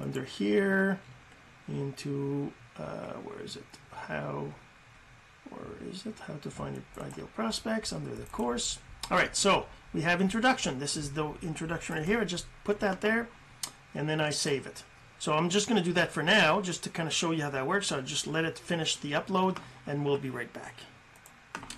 under 0.00 0.24
here, 0.24 0.98
into, 1.68 2.52
uh, 2.78 3.12
where 3.24 3.40
is 3.42 3.56
it? 3.56 3.64
How 3.92 4.48
or 5.50 5.88
is 5.90 6.06
it? 6.06 6.14
How 6.26 6.34
to 6.34 6.50
find 6.50 6.74
your 6.74 7.06
ideal 7.06 7.28
prospects 7.34 7.92
under 7.92 8.14
the 8.14 8.24
course. 8.24 8.78
All 9.10 9.16
right 9.16 9.34
so 9.34 9.66
we 9.92 10.02
have 10.02 10.20
introduction. 10.20 10.78
This 10.78 10.96
is 10.96 11.12
the 11.12 11.32
introduction 11.42 11.96
right 11.96 12.04
here. 12.04 12.20
I 12.20 12.24
just 12.24 12.46
put 12.64 12.80
that 12.80 13.00
there 13.00 13.28
and 13.94 14.08
then 14.08 14.20
I 14.20 14.30
save 14.30 14.66
it. 14.66 14.84
So 15.18 15.32
I'm 15.32 15.48
just 15.48 15.68
going 15.68 15.80
to 15.80 15.84
do 15.84 15.94
that 15.94 16.12
for 16.12 16.22
now 16.22 16.60
just 16.60 16.84
to 16.84 16.90
kind 16.90 17.08
of 17.08 17.12
show 17.12 17.32
you 17.32 17.42
how 17.42 17.50
that 17.50 17.66
works. 17.66 17.90
I'll 17.90 18.02
just 18.02 18.26
let 18.26 18.44
it 18.44 18.58
finish 18.58 18.96
the 18.96 19.12
upload 19.12 19.56
and 19.86 20.04
we'll 20.04 20.18
be 20.18 20.30
right 20.30 20.52
back. 20.52 20.74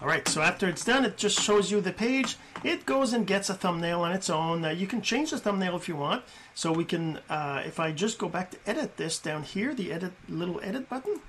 All 0.03 0.09
right 0.09 0.27
so 0.27 0.41
after 0.41 0.69
it's 0.69 0.85
done 0.85 1.05
it 1.05 1.17
just 1.17 1.41
shows 1.41 1.71
you 1.71 1.81
the 1.81 1.93
page. 1.93 2.37
It 2.65 2.85
goes 2.85 3.13
and 3.13 3.27
gets 3.27 3.49
a 3.49 3.55
thumbnail 3.55 4.01
on 4.01 4.13
its 4.13 4.29
own. 4.29 4.65
Uh, 4.65 4.71
you 4.71 4.87
can 4.87 5.03
change 5.03 5.31
the 5.31 5.39
thumbnail 5.39 5.77
if 5.77 5.89
you 5.89 5.97
want. 5.97 6.25
So 6.55 6.73
we 6.73 6.85
can 6.85 7.21
uh, 7.29 7.63
if 7.65 7.79
I 7.79 7.93
just 7.93 8.19
go 8.19 8.29
back 8.29 8.51
to 8.51 8.59
edit 8.67 8.97
this 8.97 9.19
down 9.19 9.45
here 9.45 9.75
the 9.75 9.93
edit 9.93 10.13
little 10.29 10.61
edit 10.63 10.89
button 10.89 11.21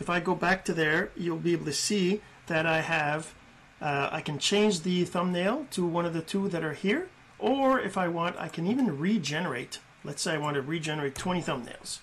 if 0.00 0.10
I 0.10 0.20
go 0.20 0.34
back 0.34 0.64
to 0.66 0.72
there 0.72 1.10
you'll 1.16 1.38
be 1.38 1.52
able 1.52 1.66
to 1.66 1.72
see 1.72 2.20
that 2.46 2.66
I 2.66 2.80
have 2.80 3.34
uh, 3.80 4.08
I 4.12 4.20
can 4.20 4.38
change 4.38 4.82
the 4.82 5.04
thumbnail 5.04 5.66
to 5.72 5.86
one 5.86 6.06
of 6.06 6.14
the 6.14 6.22
two 6.22 6.48
that 6.48 6.64
are 6.64 6.74
here 6.74 7.08
or 7.38 7.80
if 7.80 7.96
I 7.96 8.08
want 8.08 8.36
I 8.38 8.48
can 8.48 8.66
even 8.66 8.98
regenerate. 8.98 9.80
Let's 10.04 10.22
say 10.22 10.34
I 10.34 10.38
want 10.38 10.54
to 10.54 10.62
regenerate 10.62 11.14
20 11.14 11.42
thumbnails. 11.42 11.98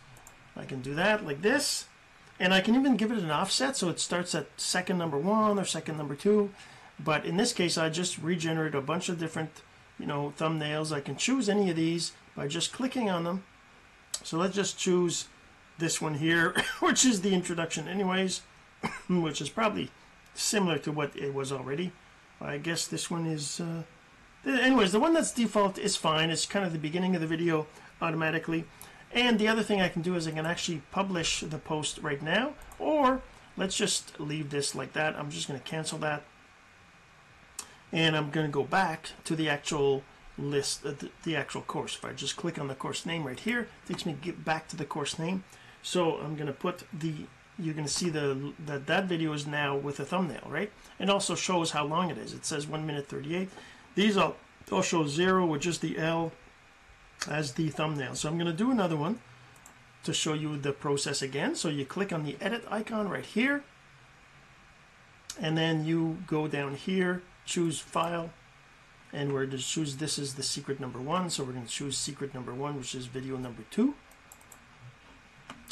I 0.55 0.65
can 0.65 0.81
do 0.81 0.93
that 0.95 1.25
like 1.25 1.41
this 1.41 1.85
and 2.39 2.53
I 2.53 2.61
can 2.61 2.75
even 2.75 2.97
give 2.97 3.11
it 3.11 3.19
an 3.19 3.31
offset 3.31 3.75
so 3.75 3.89
it 3.89 3.99
starts 3.99 4.35
at 4.35 4.47
second 4.57 4.97
number 4.97 5.17
one 5.17 5.59
or 5.59 5.65
second 5.65 5.97
number 5.97 6.15
two 6.15 6.51
but 6.99 7.25
in 7.25 7.37
this 7.37 7.53
case 7.53 7.77
I 7.77 7.89
just 7.89 8.17
regenerate 8.17 8.75
a 8.75 8.81
bunch 8.81 9.09
of 9.09 9.19
different 9.19 9.61
you 9.99 10.05
know 10.07 10.33
thumbnails. 10.37 10.95
I 10.95 11.01
can 11.01 11.17
choose 11.17 11.49
any 11.49 11.69
of 11.69 11.75
these 11.75 12.13
by 12.35 12.47
just 12.47 12.71
clicking 12.71 13.09
on 13.09 13.25
them. 13.25 13.43
So 14.23 14.37
let's 14.37 14.55
just 14.55 14.79
choose 14.79 15.27
this 15.79 16.01
one 16.01 16.15
here, 16.15 16.53
which 16.79 17.05
is 17.05 17.21
the 17.21 17.33
introduction 17.33 17.87
anyways, 17.87 18.41
which 19.09 19.41
is 19.41 19.49
probably 19.49 19.89
similar 20.33 20.77
to 20.79 20.91
what 20.91 21.15
it 21.15 21.33
was 21.33 21.51
already. 21.51 21.91
I 22.41 22.57
guess 22.57 22.87
this 22.87 23.11
one 23.11 23.25
is, 23.25 23.59
uh, 23.59 23.83
anyways, 24.45 24.91
the 24.91 24.99
one 24.99 25.13
that's 25.13 25.31
default 25.31 25.77
is 25.77 25.97
fine. 25.97 26.29
It's 26.29 26.45
kind 26.45 26.65
of 26.65 26.71
the 26.71 26.79
beginning 26.79 27.15
of 27.15 27.21
the 27.21 27.27
video 27.27 27.67
automatically. 28.01 28.65
And 29.11 29.39
the 29.39 29.47
other 29.47 29.63
thing 29.63 29.81
I 29.81 29.89
can 29.89 30.01
do 30.01 30.15
is 30.15 30.27
I 30.27 30.31
can 30.31 30.45
actually 30.45 30.83
publish 30.91 31.41
the 31.41 31.57
post 31.57 31.97
right 31.99 32.21
now, 32.21 32.53
or 32.77 33.21
let's 33.57 33.75
just 33.75 34.19
leave 34.19 34.51
this 34.51 34.75
like 34.75 34.93
that. 34.93 35.15
I'm 35.15 35.31
just 35.31 35.47
going 35.47 35.59
to 35.59 35.65
cancel 35.65 35.97
that. 35.99 36.23
And 37.91 38.15
I'm 38.15 38.29
going 38.29 38.45
to 38.45 38.51
go 38.51 38.63
back 38.63 39.09
to 39.25 39.35
the 39.35 39.49
actual 39.49 40.03
list, 40.37 40.85
uh, 40.85 40.91
the, 40.91 41.09
the, 41.23 41.35
actual 41.35 41.61
course. 41.61 41.95
If 41.95 42.05
I 42.05 42.13
just 42.13 42.35
click 42.35 42.59
on 42.59 42.67
the 42.67 42.75
course 42.75 43.05
name 43.05 43.25
right 43.25 43.39
here, 43.39 43.61
it 43.61 43.87
takes 43.87 44.05
me 44.05 44.13
back 44.13 44.67
to 44.69 44.77
the 44.77 44.85
course 44.85 45.17
name. 45.17 45.43
So 45.81 46.17
I'm 46.17 46.35
going 46.35 46.47
to 46.47 46.53
put 46.53 46.83
the, 46.93 47.13
you're 47.57 47.73
going 47.73 47.87
to 47.87 47.91
see 47.91 48.09
the 48.09 48.53
that 48.65 48.87
that 48.87 49.05
video 49.05 49.33
is 49.33 49.47
now 49.47 49.75
with 49.75 49.99
a 49.99 50.05
thumbnail, 50.05 50.47
right? 50.47 50.71
And 50.99 51.09
also 51.09 51.35
shows 51.35 51.71
how 51.71 51.85
long 51.85 52.09
it 52.09 52.17
is. 52.17 52.33
It 52.33 52.45
says 52.45 52.67
1 52.67 52.85
minute 52.85 53.07
38. 53.07 53.49
These 53.95 54.17
all, 54.17 54.35
all 54.71 54.81
show 54.81 55.07
0 55.07 55.45
with 55.45 55.61
just 55.61 55.81
the 55.81 55.97
L 55.97 56.31
as 57.27 57.53
the 57.53 57.69
thumbnail. 57.69 58.15
So 58.15 58.29
I'm 58.29 58.37
going 58.37 58.51
to 58.51 58.53
do 58.53 58.71
another 58.71 58.95
one 58.95 59.19
to 60.03 60.13
show 60.13 60.33
you 60.33 60.57
the 60.57 60.71
process 60.71 61.21
again. 61.21 61.55
So 61.55 61.69
you 61.69 61.85
click 61.85 62.13
on 62.13 62.23
the 62.23 62.37
edit 62.39 62.63
icon 62.69 63.09
right 63.09 63.25
here. 63.25 63.63
And 65.41 65.57
then 65.57 65.85
you 65.85 66.17
go 66.27 66.47
down 66.47 66.75
here, 66.75 67.21
choose 67.45 67.79
file, 67.79 68.31
and 69.13 69.31
we're 69.31 69.45
to 69.45 69.57
choose 69.57 69.95
this 69.95 70.19
is 70.19 70.33
the 70.33 70.43
secret 70.43 70.81
number 70.81 70.99
one. 70.99 71.29
So 71.29 71.43
we're 71.43 71.53
going 71.53 71.65
to 71.65 71.71
choose 71.71 71.97
secret 71.97 72.33
number 72.33 72.53
one, 72.53 72.77
which 72.77 72.93
is 72.93 73.05
video 73.05 73.37
number 73.37 73.63
two 73.71 73.95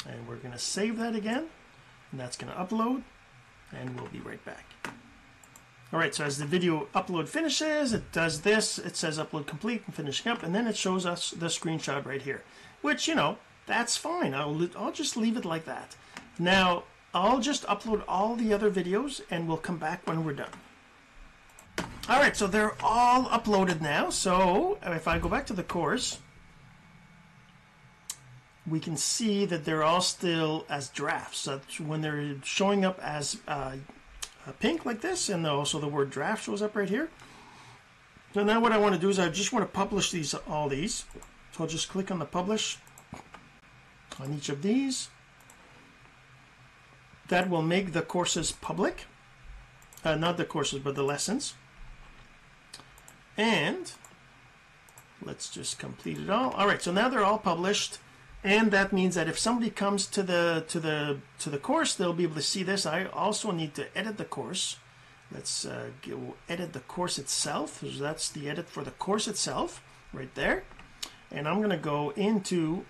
and 0.06 0.28
we're 0.28 0.36
going 0.36 0.52
to 0.52 0.58
save 0.58 0.98
that 0.98 1.14
again. 1.14 1.46
And 2.10 2.20
that's 2.20 2.36
going 2.36 2.52
to 2.52 2.58
upload. 2.58 3.02
And 3.72 3.98
we'll 3.98 4.10
be 4.10 4.20
right 4.20 4.42
back. 4.44 4.64
Alright 5.92 6.14
so 6.14 6.24
as 6.24 6.36
the 6.36 6.44
video 6.44 6.86
upload 6.94 7.28
finishes 7.28 7.94
it 7.94 8.12
does 8.12 8.42
this. 8.42 8.78
It 8.78 8.94
says 8.94 9.18
upload 9.18 9.46
complete 9.46 9.82
and 9.86 9.94
finishing 9.94 10.30
up. 10.30 10.42
And 10.42 10.54
then 10.54 10.66
it 10.66 10.76
shows 10.76 11.06
us 11.06 11.30
the 11.30 11.46
screenshot 11.46 12.04
right 12.04 12.20
here 12.20 12.42
which 12.82 13.08
you 13.08 13.14
know 13.14 13.38
that's 13.66 13.96
fine. 13.96 14.34
I'll, 14.34 14.68
I'll 14.76 14.92
just 14.92 15.16
leave 15.16 15.36
it 15.36 15.44
like 15.44 15.64
that. 15.64 15.96
Now 16.38 16.84
I'll 17.14 17.40
just 17.40 17.64
upload 17.66 18.02
all 18.06 18.36
the 18.36 18.52
other 18.52 18.70
videos 18.70 19.22
and 19.30 19.48
we'll 19.48 19.56
come 19.56 19.78
back 19.78 20.06
when 20.06 20.24
we're 20.24 20.34
done. 20.34 20.50
Alright 22.08 22.36
so 22.36 22.46
they're 22.46 22.76
all 22.82 23.24
uploaded 23.26 23.80
now. 23.80 24.10
So 24.10 24.78
if 24.82 25.08
I 25.08 25.18
go 25.18 25.30
back 25.30 25.46
to 25.46 25.54
the 25.54 25.62
course 25.62 26.18
we 28.68 28.80
can 28.80 28.96
see 28.96 29.44
that 29.46 29.64
they're 29.64 29.84
all 29.84 30.00
still 30.00 30.64
as 30.68 30.88
drafts. 30.88 31.38
So 31.38 31.60
when 31.84 32.00
they're 32.00 32.36
showing 32.44 32.84
up 32.84 32.98
as 33.02 33.38
uh, 33.46 33.76
pink 34.60 34.84
like 34.84 35.00
this, 35.00 35.28
and 35.28 35.46
also 35.46 35.78
the 35.78 35.88
word 35.88 36.10
draft 36.10 36.44
shows 36.44 36.62
up 36.62 36.76
right 36.76 36.88
here. 36.88 37.08
So 38.34 38.44
now 38.44 38.60
what 38.60 38.72
I 38.72 38.78
want 38.78 38.94
to 38.94 39.00
do 39.00 39.08
is 39.08 39.18
I 39.18 39.28
just 39.28 39.52
want 39.52 39.64
to 39.64 39.72
publish 39.72 40.10
these 40.10 40.34
all 40.34 40.68
these. 40.68 41.04
So 41.52 41.64
I'll 41.64 41.66
just 41.66 41.88
click 41.88 42.10
on 42.10 42.18
the 42.18 42.24
publish 42.24 42.78
on 44.20 44.34
each 44.34 44.48
of 44.48 44.62
these. 44.62 45.08
That 47.28 47.50
will 47.50 47.62
make 47.62 47.92
the 47.92 48.02
courses 48.02 48.52
public. 48.52 49.06
Uh, 50.04 50.14
not 50.14 50.36
the 50.36 50.44
courses, 50.44 50.80
but 50.80 50.94
the 50.94 51.02
lessons. 51.02 51.54
And 53.36 53.92
let's 55.22 55.48
just 55.48 55.78
complete 55.78 56.18
it 56.18 56.30
all. 56.30 56.52
All 56.52 56.66
right, 56.66 56.80
so 56.80 56.92
now 56.92 57.08
they're 57.08 57.24
all 57.24 57.38
published 57.38 57.98
and 58.44 58.70
that 58.70 58.92
means 58.92 59.16
that 59.16 59.28
if 59.28 59.38
somebody 59.38 59.70
comes 59.70 60.06
to 60.06 60.22
the 60.22 60.64
to 60.68 60.78
the 60.78 61.18
to 61.40 61.50
the 61.50 61.58
course 61.58 61.94
they'll 61.94 62.12
be 62.12 62.22
able 62.22 62.36
to 62.36 62.42
see 62.42 62.62
this. 62.62 62.86
I 62.86 63.06
also 63.06 63.50
need 63.50 63.74
to 63.74 63.86
edit 63.98 64.16
the 64.16 64.24
course. 64.24 64.76
Let's 65.32 65.64
uh, 65.66 65.90
go 66.06 66.36
edit 66.48 66.72
the 66.72 66.80
course 66.80 67.18
itself. 67.18 67.80
So 67.80 68.02
that's 68.02 68.28
the 68.28 68.48
edit 68.48 68.68
for 68.68 68.84
the 68.84 68.92
course 68.92 69.26
itself 69.26 69.82
right 70.12 70.32
there. 70.34 70.64
And 71.30 71.48
I'm 71.48 71.60
gonna 71.60 71.76
go 71.76 72.10
into 72.10 72.84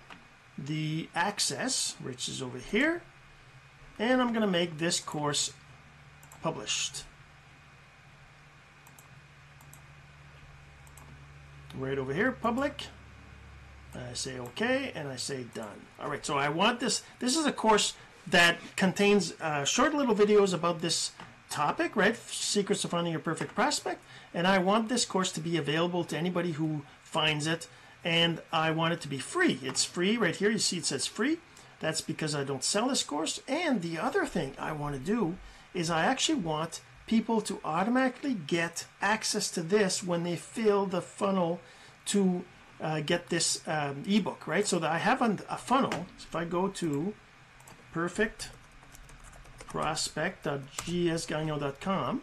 the 0.57 1.09
access 1.15 1.95
which 2.01 2.29
is 2.29 2.41
over 2.41 2.59
here. 2.59 3.01
And 3.97 4.21
I'm 4.21 4.31
gonna 4.31 4.47
make 4.47 4.77
this 4.77 4.99
course 4.99 5.51
published. 6.43 7.05
Right 11.75 11.97
over 11.97 12.13
here 12.13 12.31
public 12.31 12.85
I 13.95 14.13
say 14.13 14.37
OK, 14.37 14.91
and 14.95 15.07
I 15.07 15.15
say 15.15 15.45
done. 15.53 15.81
All 15.99 16.09
right, 16.09 16.25
so 16.25 16.37
I 16.37 16.49
want 16.49 16.79
this. 16.79 17.01
This 17.19 17.35
is 17.35 17.45
a 17.45 17.51
course 17.51 17.93
that 18.27 18.57
contains 18.75 19.33
uh, 19.41 19.65
short 19.65 19.93
little 19.93 20.15
videos 20.15 20.53
about 20.53 20.81
this 20.81 21.11
topic, 21.49 21.95
right? 21.95 22.15
Secrets 22.15 22.83
of 22.83 22.91
Finding 22.91 23.11
Your 23.11 23.21
Perfect 23.21 23.55
Prospect. 23.55 24.01
And 24.33 24.45
I 24.45 24.59
want 24.59 24.89
this 24.89 25.05
course 25.05 25.31
to 25.33 25.39
be 25.39 25.57
available 25.57 26.03
to 26.05 26.17
anybody 26.17 26.51
who 26.51 26.83
finds 27.01 27.47
it. 27.47 27.67
And 28.03 28.41
I 28.53 28.71
want 28.71 28.93
it 28.93 29.01
to 29.01 29.07
be 29.07 29.17
free. 29.17 29.59
It's 29.61 29.83
free 29.83 30.15
right 30.15 30.35
here. 30.35 30.49
You 30.49 30.59
see 30.59 30.77
it 30.77 30.85
says 30.85 31.05
free. 31.05 31.39
That's 31.79 32.01
because 32.01 32.35
I 32.35 32.43
don't 32.43 32.63
sell 32.63 32.87
this 32.87 33.03
course. 33.03 33.41
And 33.47 33.81
the 33.81 33.97
other 33.97 34.25
thing 34.25 34.53
I 34.59 34.71
want 34.71 34.95
to 34.95 35.01
do 35.01 35.35
is 35.73 35.89
I 35.89 36.05
actually 36.05 36.39
want 36.39 36.81
people 37.07 37.41
to 37.41 37.59
automatically 37.65 38.35
get 38.47 38.85
access 39.01 39.49
to 39.51 39.63
this 39.63 40.03
when 40.03 40.23
they 40.23 40.35
fill 40.35 40.85
the 40.85 41.01
funnel 41.01 41.59
to 42.05 42.45
uh, 42.81 43.01
get 43.01 43.29
this 43.29 43.61
um, 43.67 44.03
ebook, 44.07 44.47
right? 44.47 44.65
So 44.65 44.79
that 44.79 44.91
I 44.91 44.97
have 44.97 45.21
a 45.21 45.57
funnel. 45.57 46.07
So 46.17 46.25
if 46.29 46.35
I 46.35 46.45
go 46.45 46.67
to 46.67 47.13
perfect 47.93 48.49
prospect.jsgagnon.com, 49.67 52.21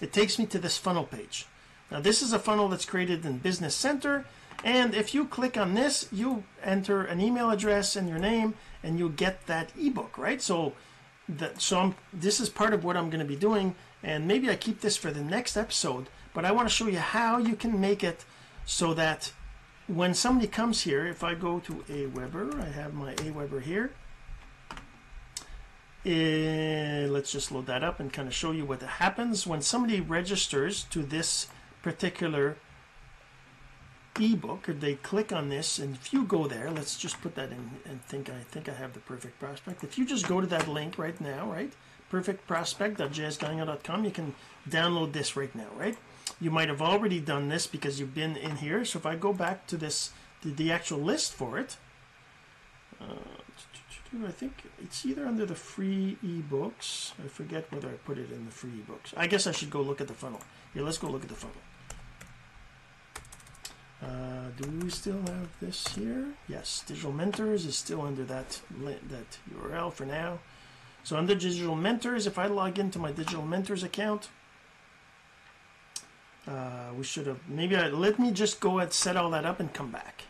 it 0.00 0.12
takes 0.12 0.38
me 0.38 0.46
to 0.46 0.58
this 0.58 0.78
funnel 0.78 1.04
page. 1.04 1.46
Now, 1.90 2.00
this 2.00 2.22
is 2.22 2.32
a 2.32 2.38
funnel 2.38 2.68
that's 2.68 2.84
created 2.84 3.24
in 3.24 3.38
Business 3.38 3.74
Center. 3.74 4.26
And 4.64 4.94
if 4.94 5.14
you 5.14 5.24
click 5.24 5.56
on 5.56 5.74
this, 5.74 6.08
you 6.12 6.44
enter 6.62 7.02
an 7.02 7.20
email 7.20 7.50
address 7.50 7.96
and 7.96 8.08
your 8.08 8.18
name, 8.18 8.54
and 8.82 8.98
you 8.98 9.08
get 9.08 9.46
that 9.46 9.70
ebook, 9.78 10.18
right? 10.18 10.42
So, 10.42 10.74
that, 11.28 11.62
so 11.62 11.78
I'm, 11.78 11.94
this 12.12 12.40
is 12.40 12.48
part 12.48 12.74
of 12.74 12.84
what 12.84 12.96
I'm 12.96 13.08
going 13.08 13.20
to 13.20 13.26
be 13.26 13.36
doing. 13.36 13.74
And 14.02 14.26
maybe 14.26 14.50
I 14.50 14.56
keep 14.56 14.80
this 14.80 14.96
for 14.96 15.10
the 15.10 15.22
next 15.22 15.56
episode, 15.56 16.08
but 16.34 16.44
I 16.44 16.52
want 16.52 16.68
to 16.68 16.74
show 16.74 16.86
you 16.86 16.98
how 16.98 17.38
you 17.38 17.56
can 17.56 17.80
make 17.80 18.04
it 18.04 18.24
so 18.68 18.92
that 18.92 19.32
when 19.86 20.12
somebody 20.12 20.46
comes 20.46 20.82
here, 20.82 21.06
if 21.06 21.24
I 21.24 21.34
go 21.34 21.58
to 21.60 21.72
Aweber, 21.88 22.60
I 22.60 22.68
have 22.68 22.92
my 22.92 23.14
Aweber 23.14 23.62
here. 23.62 23.92
Uh, 26.04 27.08
let's 27.10 27.32
just 27.32 27.50
load 27.50 27.64
that 27.64 27.82
up 27.82 27.98
and 27.98 28.12
kind 28.12 28.28
of 28.28 28.34
show 28.34 28.50
you 28.52 28.66
what 28.66 28.82
happens 28.82 29.46
when 29.46 29.62
somebody 29.62 30.02
registers 30.02 30.82
to 30.84 31.02
this 31.02 31.48
particular 31.82 32.58
ebook. 34.20 34.68
Or 34.68 34.74
they 34.74 34.96
click 34.96 35.32
on 35.32 35.48
this 35.48 35.78
and 35.78 35.94
if 35.94 36.12
you 36.12 36.24
go 36.24 36.46
there 36.46 36.70
let's 36.70 36.98
just 36.98 37.22
put 37.22 37.36
that 37.36 37.50
in 37.50 37.70
and 37.86 38.02
think 38.04 38.28
I 38.28 38.40
think 38.50 38.68
I 38.68 38.74
have 38.74 38.92
the 38.92 39.00
perfect 39.00 39.40
prospect. 39.40 39.82
If 39.82 39.96
you 39.96 40.04
just 40.04 40.28
go 40.28 40.42
to 40.42 40.46
that 40.48 40.68
link 40.68 40.98
right 40.98 41.18
now 41.20 41.50
right 41.50 41.72
perfectprospect.jsgagnon.com 42.12 44.04
you 44.04 44.10
can 44.10 44.34
download 44.68 45.12
this 45.12 45.36
right 45.36 45.54
now 45.54 45.68
right 45.76 45.96
you 46.40 46.50
might 46.50 46.68
have 46.68 46.82
already 46.82 47.20
done 47.20 47.48
this 47.48 47.66
because 47.66 47.98
you've 47.98 48.14
been 48.14 48.36
in 48.36 48.56
here 48.56 48.84
so 48.84 48.98
if 48.98 49.06
I 49.06 49.16
go 49.16 49.32
back 49.32 49.66
to 49.68 49.76
this 49.76 50.10
the, 50.42 50.50
the 50.50 50.72
actual 50.72 50.98
list 50.98 51.32
for 51.32 51.58
it 51.58 51.76
uh, 53.00 53.38
I 54.26 54.30
think 54.30 54.62
it's 54.82 55.04
either 55.04 55.26
under 55.26 55.44
the 55.44 55.54
free 55.54 56.16
ebooks. 56.24 57.12
I 57.22 57.28
forget 57.28 57.70
whether 57.70 57.88
I 57.88 57.92
put 57.92 58.16
it 58.16 58.30
in 58.32 58.46
the 58.46 58.50
free 58.50 58.70
ebooks. 58.70 59.12
I 59.16 59.26
guess 59.26 59.46
I 59.46 59.52
should 59.52 59.70
go 59.70 59.82
look 59.82 60.00
at 60.00 60.08
the 60.08 60.14
funnel. 60.14 60.40
Here, 60.72 60.82
let's 60.82 60.98
go 60.98 61.08
look 61.08 61.22
at 61.22 61.28
the 61.28 61.34
funnel. 61.34 61.56
Uh, 64.02 64.48
do 64.56 64.70
we 64.82 64.88
still 64.90 65.20
have 65.20 65.48
this 65.60 65.88
here? 65.88 66.26
Yes, 66.48 66.84
Digital 66.86 67.12
Mentors 67.12 67.66
is 67.66 67.76
still 67.76 68.00
under 68.00 68.24
that 68.24 68.60
that 69.08 69.38
URL 69.52 69.92
for 69.92 70.06
now. 70.06 70.38
So 71.02 71.16
under 71.16 71.34
Digital 71.34 71.74
Mentors, 71.74 72.26
if 72.26 72.38
I 72.38 72.46
log 72.46 72.78
into 72.78 72.98
my 72.98 73.12
Digital 73.12 73.44
Mentors 73.44 73.82
account, 73.82 74.28
uh, 76.46 76.92
we 76.96 77.04
should 77.04 77.26
have 77.26 77.40
maybe 77.48 77.76
I, 77.76 77.88
let 77.88 78.18
me 78.18 78.30
just 78.30 78.60
go 78.60 78.78
and 78.78 78.92
set 78.92 79.16
all 79.16 79.30
that 79.30 79.44
up 79.44 79.60
and 79.60 79.72
come 79.72 79.90
back. 79.90 80.22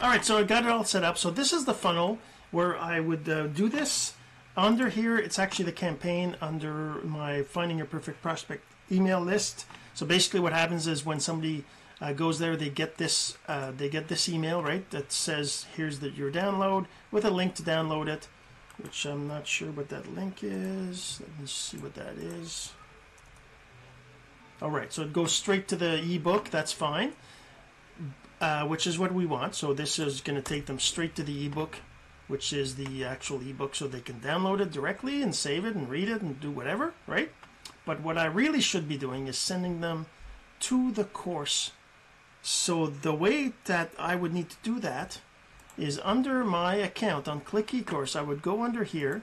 All 0.00 0.08
right, 0.08 0.24
so 0.24 0.38
I 0.38 0.44
got 0.44 0.64
it 0.64 0.70
all 0.70 0.84
set 0.84 1.04
up. 1.04 1.18
So 1.18 1.30
this 1.30 1.52
is 1.52 1.66
the 1.66 1.74
funnel 1.74 2.18
where 2.50 2.76
I 2.76 3.00
would 3.00 3.28
uh, 3.28 3.46
do 3.48 3.68
this. 3.68 4.14
Under 4.56 4.88
here, 4.88 5.18
it's 5.18 5.38
actually 5.38 5.66
the 5.66 5.72
campaign 5.72 6.36
under 6.40 6.94
my 7.04 7.42
Finding 7.42 7.76
Your 7.76 7.86
Perfect 7.86 8.20
Prospect 8.22 8.64
email 8.90 9.20
list. 9.20 9.66
So 9.94 10.06
basically, 10.06 10.40
what 10.40 10.52
happens 10.52 10.86
is 10.86 11.04
when 11.04 11.20
somebody 11.20 11.64
uh, 12.00 12.12
goes 12.12 12.38
there, 12.38 12.56
they 12.56 12.70
get 12.70 12.96
this 12.96 13.36
uh, 13.46 13.72
they 13.76 13.88
get 13.88 14.08
this 14.08 14.28
email 14.28 14.62
right 14.62 14.88
that 14.90 15.12
says 15.12 15.66
here's 15.76 16.00
the, 16.00 16.10
your 16.10 16.30
download 16.30 16.86
with 17.10 17.24
a 17.24 17.30
link 17.30 17.54
to 17.56 17.62
download 17.62 18.08
it, 18.08 18.28
which 18.82 19.04
I'm 19.04 19.28
not 19.28 19.46
sure 19.46 19.70
what 19.70 19.90
that 19.90 20.14
link 20.14 20.38
is. 20.42 21.20
Let 21.20 21.40
me 21.40 21.46
see 21.46 21.76
what 21.76 21.94
that 21.94 22.14
is. 22.16 22.72
All 24.62 24.70
right, 24.70 24.92
so 24.92 25.02
it 25.02 25.12
goes 25.12 25.32
straight 25.32 25.68
to 25.68 25.76
the 25.76 26.02
ebook. 26.14 26.50
That's 26.50 26.72
fine, 26.72 27.14
uh, 28.40 28.66
which 28.66 28.86
is 28.86 28.98
what 28.98 29.12
we 29.12 29.26
want. 29.26 29.54
So 29.54 29.72
this 29.72 29.98
is 29.98 30.20
going 30.20 30.36
to 30.36 30.42
take 30.42 30.66
them 30.66 30.78
straight 30.78 31.14
to 31.16 31.22
the 31.22 31.46
ebook 31.46 31.78
which 32.30 32.52
is 32.52 32.76
the 32.76 33.04
actual 33.04 33.40
ebook 33.40 33.74
so 33.74 33.88
they 33.88 34.00
can 34.00 34.20
download 34.20 34.60
it 34.60 34.70
directly 34.70 35.20
and 35.20 35.34
save 35.34 35.64
it 35.64 35.74
and 35.74 35.90
read 35.90 36.08
it 36.08 36.22
and 36.22 36.38
do 36.38 36.50
whatever, 36.50 36.94
right? 37.08 37.32
But 37.84 38.00
what 38.02 38.16
I 38.16 38.26
really 38.26 38.60
should 38.60 38.88
be 38.88 38.96
doing 38.96 39.26
is 39.26 39.36
sending 39.36 39.80
them 39.80 40.06
to 40.60 40.92
the 40.92 41.04
course. 41.04 41.72
So 42.40 42.86
the 42.86 43.12
way 43.12 43.52
that 43.64 43.90
I 43.98 44.14
would 44.14 44.32
need 44.32 44.48
to 44.50 44.56
do 44.62 44.78
that 44.78 45.20
is 45.76 46.00
under 46.04 46.44
my 46.44 46.76
account 46.76 47.26
on 47.26 47.40
Click 47.40 47.68
eCourse, 47.68 48.14
I 48.14 48.22
would 48.22 48.42
go 48.42 48.62
under 48.62 48.84
here. 48.84 49.22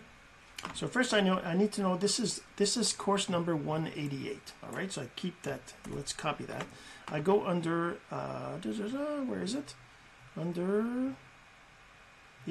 So 0.73 0.87
first 0.87 1.13
I 1.13 1.21
know 1.21 1.39
I 1.39 1.55
need 1.55 1.71
to 1.73 1.81
know 1.81 1.95
this 1.95 2.19
is 2.19 2.41
this 2.57 2.77
is 2.77 2.93
course 2.93 3.29
number 3.29 3.55
188. 3.55 4.53
All 4.63 4.71
right, 4.71 4.91
so 4.91 5.03
I 5.03 5.07
keep 5.15 5.41
that. 5.43 5.73
Let's 5.89 6.13
copy 6.13 6.45
that. 6.45 6.65
I 7.07 7.19
go 7.19 7.45
under 7.45 7.97
uh, 8.11 8.57
where 8.57 9.43
is 9.43 9.55
it? 9.55 9.75
Under 10.35 11.15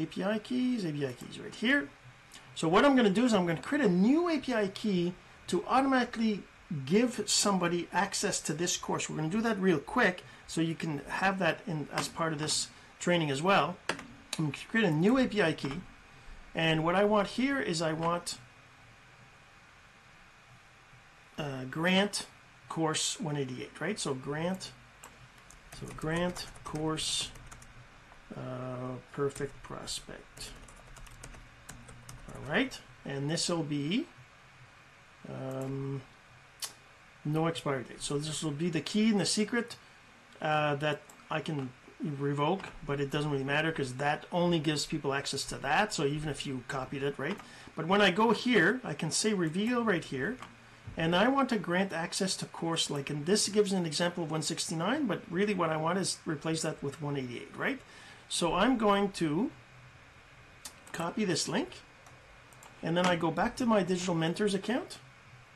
API 0.00 0.38
keys, 0.40 0.84
API 0.84 1.14
keys 1.14 1.38
right 1.38 1.54
here. 1.54 1.88
So 2.54 2.68
what 2.68 2.84
I'm 2.84 2.94
going 2.96 3.06
to 3.06 3.12
do 3.12 3.24
is 3.24 3.34
I'm 3.34 3.44
going 3.44 3.56
to 3.56 3.62
create 3.62 3.84
a 3.84 3.88
new 3.88 4.30
API 4.30 4.68
key 4.68 5.14
to 5.48 5.64
automatically 5.66 6.42
give 6.84 7.22
somebody 7.26 7.88
access 7.92 8.40
to 8.40 8.52
this 8.52 8.76
course. 8.76 9.08
We're 9.08 9.16
going 9.16 9.30
to 9.30 9.36
do 9.36 9.42
that 9.42 9.58
real 9.58 9.78
quick 9.78 10.24
so 10.46 10.60
you 10.60 10.74
can 10.74 11.00
have 11.08 11.38
that 11.38 11.60
in 11.66 11.88
as 11.92 12.08
part 12.08 12.32
of 12.32 12.38
this 12.38 12.68
training 12.98 13.30
as 13.30 13.42
well. 13.42 13.76
I'm 14.38 14.46
going 14.46 14.52
to 14.52 14.66
create 14.68 14.86
a 14.86 14.90
new 14.90 15.18
API 15.18 15.54
key. 15.54 15.80
And 16.56 16.82
what 16.82 16.94
I 16.94 17.04
want 17.04 17.28
here 17.28 17.60
is 17.60 17.82
I 17.82 17.92
want 17.92 18.38
uh, 21.36 21.64
grant 21.70 22.26
course 22.70 23.20
188, 23.20 23.78
right? 23.78 24.00
So 24.00 24.14
grant, 24.14 24.72
so 25.78 25.86
grant 25.98 26.46
course 26.64 27.30
uh, 28.34 28.96
perfect 29.12 29.62
prospect. 29.62 30.50
All 32.34 32.50
right, 32.50 32.80
and 33.04 33.30
this 33.30 33.50
will 33.50 33.62
be 33.62 34.06
um, 35.28 36.00
no 37.22 37.48
expiry 37.48 37.84
date. 37.84 38.00
So 38.00 38.16
this 38.16 38.42
will 38.42 38.50
be 38.50 38.70
the 38.70 38.80
key 38.80 39.10
and 39.10 39.20
the 39.20 39.26
secret 39.26 39.76
uh, 40.40 40.76
that 40.76 41.02
I 41.30 41.40
can 41.40 41.68
revoke, 42.02 42.64
but 42.86 43.00
it 43.00 43.10
doesn't 43.10 43.30
really 43.30 43.44
matter 43.44 43.70
because 43.70 43.94
that 43.94 44.26
only 44.30 44.58
gives 44.58 44.86
people 44.86 45.14
access 45.14 45.44
to 45.44 45.56
that. 45.58 45.92
So 45.92 46.04
even 46.04 46.28
if 46.28 46.46
you 46.46 46.64
copied 46.68 47.02
it, 47.02 47.18
right? 47.18 47.36
But 47.74 47.86
when 47.86 48.00
I 48.00 48.10
go 48.10 48.32
here, 48.32 48.80
I 48.84 48.94
can 48.94 49.10
say 49.10 49.32
reveal 49.32 49.84
right 49.84 50.04
here. 50.04 50.36
And 50.98 51.14
I 51.14 51.28
want 51.28 51.50
to 51.50 51.58
grant 51.58 51.92
access 51.92 52.36
to 52.36 52.46
course 52.46 52.88
like, 52.88 53.10
and 53.10 53.26
this 53.26 53.48
gives 53.48 53.72
an 53.72 53.84
example 53.84 54.24
of 54.24 54.30
169, 54.30 55.06
but 55.06 55.22
really 55.30 55.52
what 55.52 55.68
I 55.68 55.76
want 55.76 55.98
is 55.98 56.18
replace 56.24 56.62
that 56.62 56.82
with 56.82 57.02
188, 57.02 57.54
right? 57.56 57.80
So 58.28 58.54
I'm 58.54 58.78
going 58.78 59.10
to 59.12 59.50
copy 60.92 61.24
this 61.24 61.48
link 61.48 61.68
and 62.82 62.96
then 62.96 63.04
I 63.04 63.16
go 63.16 63.30
back 63.30 63.56
to 63.56 63.66
my 63.66 63.82
digital 63.82 64.14
mentors 64.14 64.54
account 64.54 64.98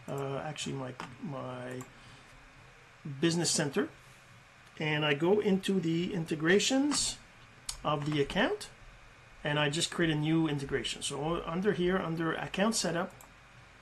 uh, 0.09 0.43
actually 0.45 0.75
my 0.75 0.93
my 1.23 1.81
business 3.21 3.51
center 3.51 3.89
and 4.81 5.05
I 5.05 5.15
go 5.15 5.39
into 5.39 5.79
the 5.79 6.13
integrations 6.13 7.19
of 7.85 8.11
the 8.11 8.21
account 8.21 8.69
and 9.45 9.59
I 9.59 9.71
just 9.71 9.93
create 9.93 10.11
a 10.11 10.17
new 10.17 10.49
integration 10.49 11.03
so 11.03 11.43
under 11.47 11.73
here 11.73 11.97
under 11.97 12.33
account 12.33 12.75
setup 12.75 13.13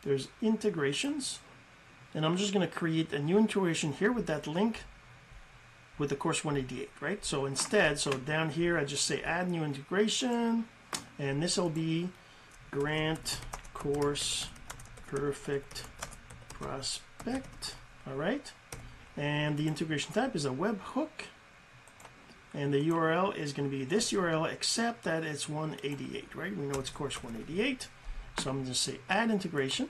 there's 0.03 0.29
integrations 0.43 1.39
and 2.15 2.27
I'm 2.27 2.37
just 2.37 2.53
going 2.53 2.69
to 2.69 2.75
create 2.75 3.13
a 3.13 3.19
new 3.19 3.39
integration 3.39 3.93
here 3.93 4.13
with 4.13 4.27
that 4.27 4.47
link 4.47 4.81
with 5.99 6.11
the 6.11 6.17
course 6.17 6.45
188, 6.45 6.91
right? 7.01 7.25
So 7.25 7.45
instead, 7.45 7.99
so 7.99 8.13
down 8.13 8.51
here, 8.51 8.79
I 8.79 8.85
just 8.85 9.05
say 9.05 9.21
add 9.23 9.51
new 9.51 9.65
integration, 9.65 10.67
and 11.19 11.43
this 11.43 11.59
will 11.59 11.71
be 11.71 12.09
grant 12.71 13.41
course 13.75 14.49
perfect 15.07 15.85
prospect, 16.51 17.75
all 18.07 18.15
right? 18.15 18.53
And 19.19 19.59
the 19.59 19.67
integration 19.67 20.13
type 20.13 20.37
is 20.37 20.45
a 20.45 20.51
webhook, 20.51 21.27
and 22.55 22.73
the 22.73 22.89
URL 22.89 23.37
is 23.37 23.53
going 23.53 23.69
to 23.69 23.77
be 23.77 23.85
this 23.85 24.13
URL, 24.13 24.51
except 24.51 25.03
that 25.03 25.25
it's 25.25 25.49
188, 25.49 26.37
right? 26.37 26.57
We 26.57 26.67
know 26.67 26.79
it's 26.79 26.89
course 26.89 27.23
188, 27.23 27.89
so 28.39 28.51
I'm 28.51 28.59
going 28.59 28.69
to 28.69 28.75
say 28.75 29.01
add 29.11 29.33
integration, 29.33 29.89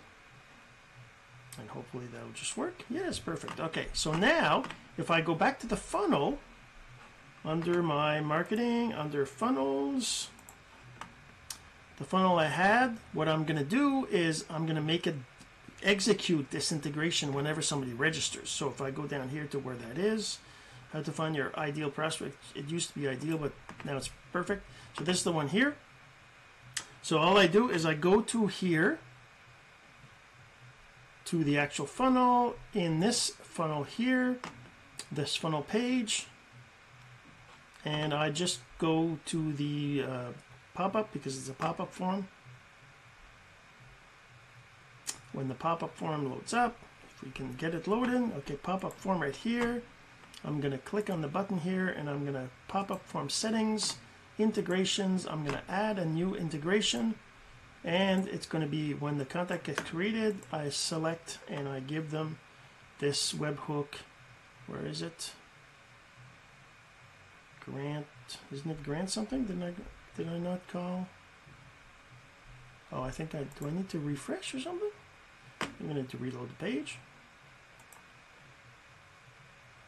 and 1.59 1.69
hopefully 1.69 2.07
that'll 2.11 2.31
just 2.31 2.57
work. 2.57 2.85
Yes, 2.89 3.19
perfect. 3.19 3.61
Okay, 3.61 3.89
so 3.93 4.13
now 4.13 4.65
if 4.97 5.11
I 5.11 5.21
go 5.21 5.35
back 5.35 5.61
to 5.61 5.67
the 5.67 5.77
funnel, 5.77 6.39
under 7.45 7.83
my 7.83 8.21
marketing, 8.21 8.95
under 8.95 9.27
funnels, 9.27 10.31
the 11.99 12.05
funnel 12.05 12.39
I 12.39 12.47
had, 12.47 12.97
what 13.13 13.29
I'm 13.29 13.45
going 13.45 13.59
to 13.59 13.65
do 13.65 14.07
is 14.11 14.47
I'm 14.49 14.65
going 14.65 14.77
to 14.77 14.83
make 14.83 15.07
it 15.07 15.17
execute 15.83 16.51
this 16.51 16.73
integration 16.73 17.33
whenever 17.33 17.63
somebody 17.63 17.93
registers. 17.93 18.51
So 18.51 18.69
if 18.69 18.81
I 18.81 18.91
go 18.91 19.07
down 19.07 19.29
here 19.29 19.45
to 19.47 19.59
where 19.59 19.77
that 19.77 19.99
is, 19.99 20.39
how 20.93 21.03
to 21.03 21.13
find 21.13 21.37
your 21.37 21.53
ideal 21.59 21.91
prospect. 21.91 22.37
It 22.55 22.69
used 22.69 22.93
to 22.93 22.99
be 22.99 23.09
ideal, 23.09 23.39
but 23.39 23.53
now 23.85 23.97
it's 23.97 24.11
perfect. 24.33 24.65
So 24.97 25.05
this 25.05 25.19
is 25.19 25.25
the 25.25 25.33
one 25.33 25.49
here. 25.49 25.77
So 27.03 27.19
all 27.19 27.39
I 27.39 27.47
do 27.47 27.71
is 27.71 27.87
I 27.87 27.95
go 27.95 28.21
to 28.23 28.47
here 28.47 28.99
to 31.27 31.45
the 31.45 31.59
actual 31.59 31.87
funnel 31.87 32.57
in 32.73 33.01
this 33.01 33.31
funnel 33.43 33.85
here, 33.85 34.39
this 35.13 35.37
funnel 35.37 35.63
page, 35.63 36.27
and 37.85 38.15
I 38.15 38.31
just 38.31 38.61
go 38.79 39.19
to 39.27 39.53
the 39.53 40.05
uh, 40.09 40.29
pop-up 40.75 41.13
because 41.13 41.37
it's 41.37 41.49
a 41.49 41.53
pop-up 41.53 41.93
form. 41.93 42.29
When 45.39 45.47
the 45.47 45.55
pop-up 45.55 45.97
form 45.97 46.29
loads 46.29 46.53
up, 46.53 46.77
if 47.09 47.23
we 47.23 47.31
can 47.31 47.53
get 47.53 47.73
it 47.73 47.87
loaded, 47.87 48.33
okay, 48.39 48.57
pop-up 48.57 48.99
form 48.99 49.23
right 49.23 49.37
here. 49.37 49.85
I'm 50.45 50.61
to 50.73 50.79
click 50.79 51.09
on 51.09 51.21
the 51.21 51.29
button 51.29 51.59
here 51.59 51.87
and 51.87 52.11
I'm 52.11 52.25
to 52.35 52.49
pop-up 52.67 53.07
form 53.07 53.31
settings, 53.31 53.99
integrations. 54.37 55.29
I'm 55.29 55.45
to 55.55 55.63
add 55.71 55.97
a 55.97 56.05
new 56.05 56.35
integration 56.35 57.15
and 57.85 58.27
it's 58.27 58.47
going 58.47 58.65
to 58.65 58.69
be 58.69 58.95
when 58.95 59.19
the 59.19 59.25
contact 59.25 59.67
gets 59.67 59.81
created, 59.83 60.39
I 60.51 60.71
select 60.71 61.39
and 61.49 61.69
I 61.69 61.79
give 61.79 62.11
them 62.11 62.41
this 62.99 63.33
webhook. 63.33 64.01
Where 64.67 64.85
is 64.85 65.03
it? 65.03 65.35
Grant, 67.61 68.07
isn't 68.51 68.69
it 68.69 68.83
Grant 68.83 69.09
something? 69.09 69.45
Did 69.45 69.63
I 69.63 69.73
did 70.17 70.29
I 70.29 70.39
not 70.39 70.67
call? 70.67 71.07
Oh, 72.93 73.03
I 73.03 73.13
think 73.13 73.37
I 73.37 73.45
do. 73.61 73.69
I 73.69 73.71
need 73.71 73.89
to 73.91 74.01
refresh 74.01 74.53
or 74.53 74.59
something. 74.59 74.91
I'm 75.61 75.89
going 75.89 76.07
to 76.07 76.17
reload 76.19 76.51
the 76.51 76.55
page. 76.55 76.99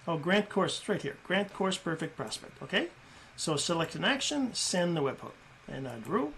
Oh, 0.09 0.17
grant 0.17 0.49
course, 0.49 0.89
right 0.89 1.01
here. 1.01 1.17
Grant 1.25 1.53
course 1.53 1.77
perfect 1.77 2.17
prospect. 2.17 2.63
Okay, 2.63 2.89
so 3.37 3.57
select 3.57 3.95
an 3.95 4.05
action, 4.05 4.55
send 4.55 4.97
the 4.97 5.03
webhook, 5.03 5.33
and 5.69 5.87
I 5.87 5.99
drew. 5.99 6.33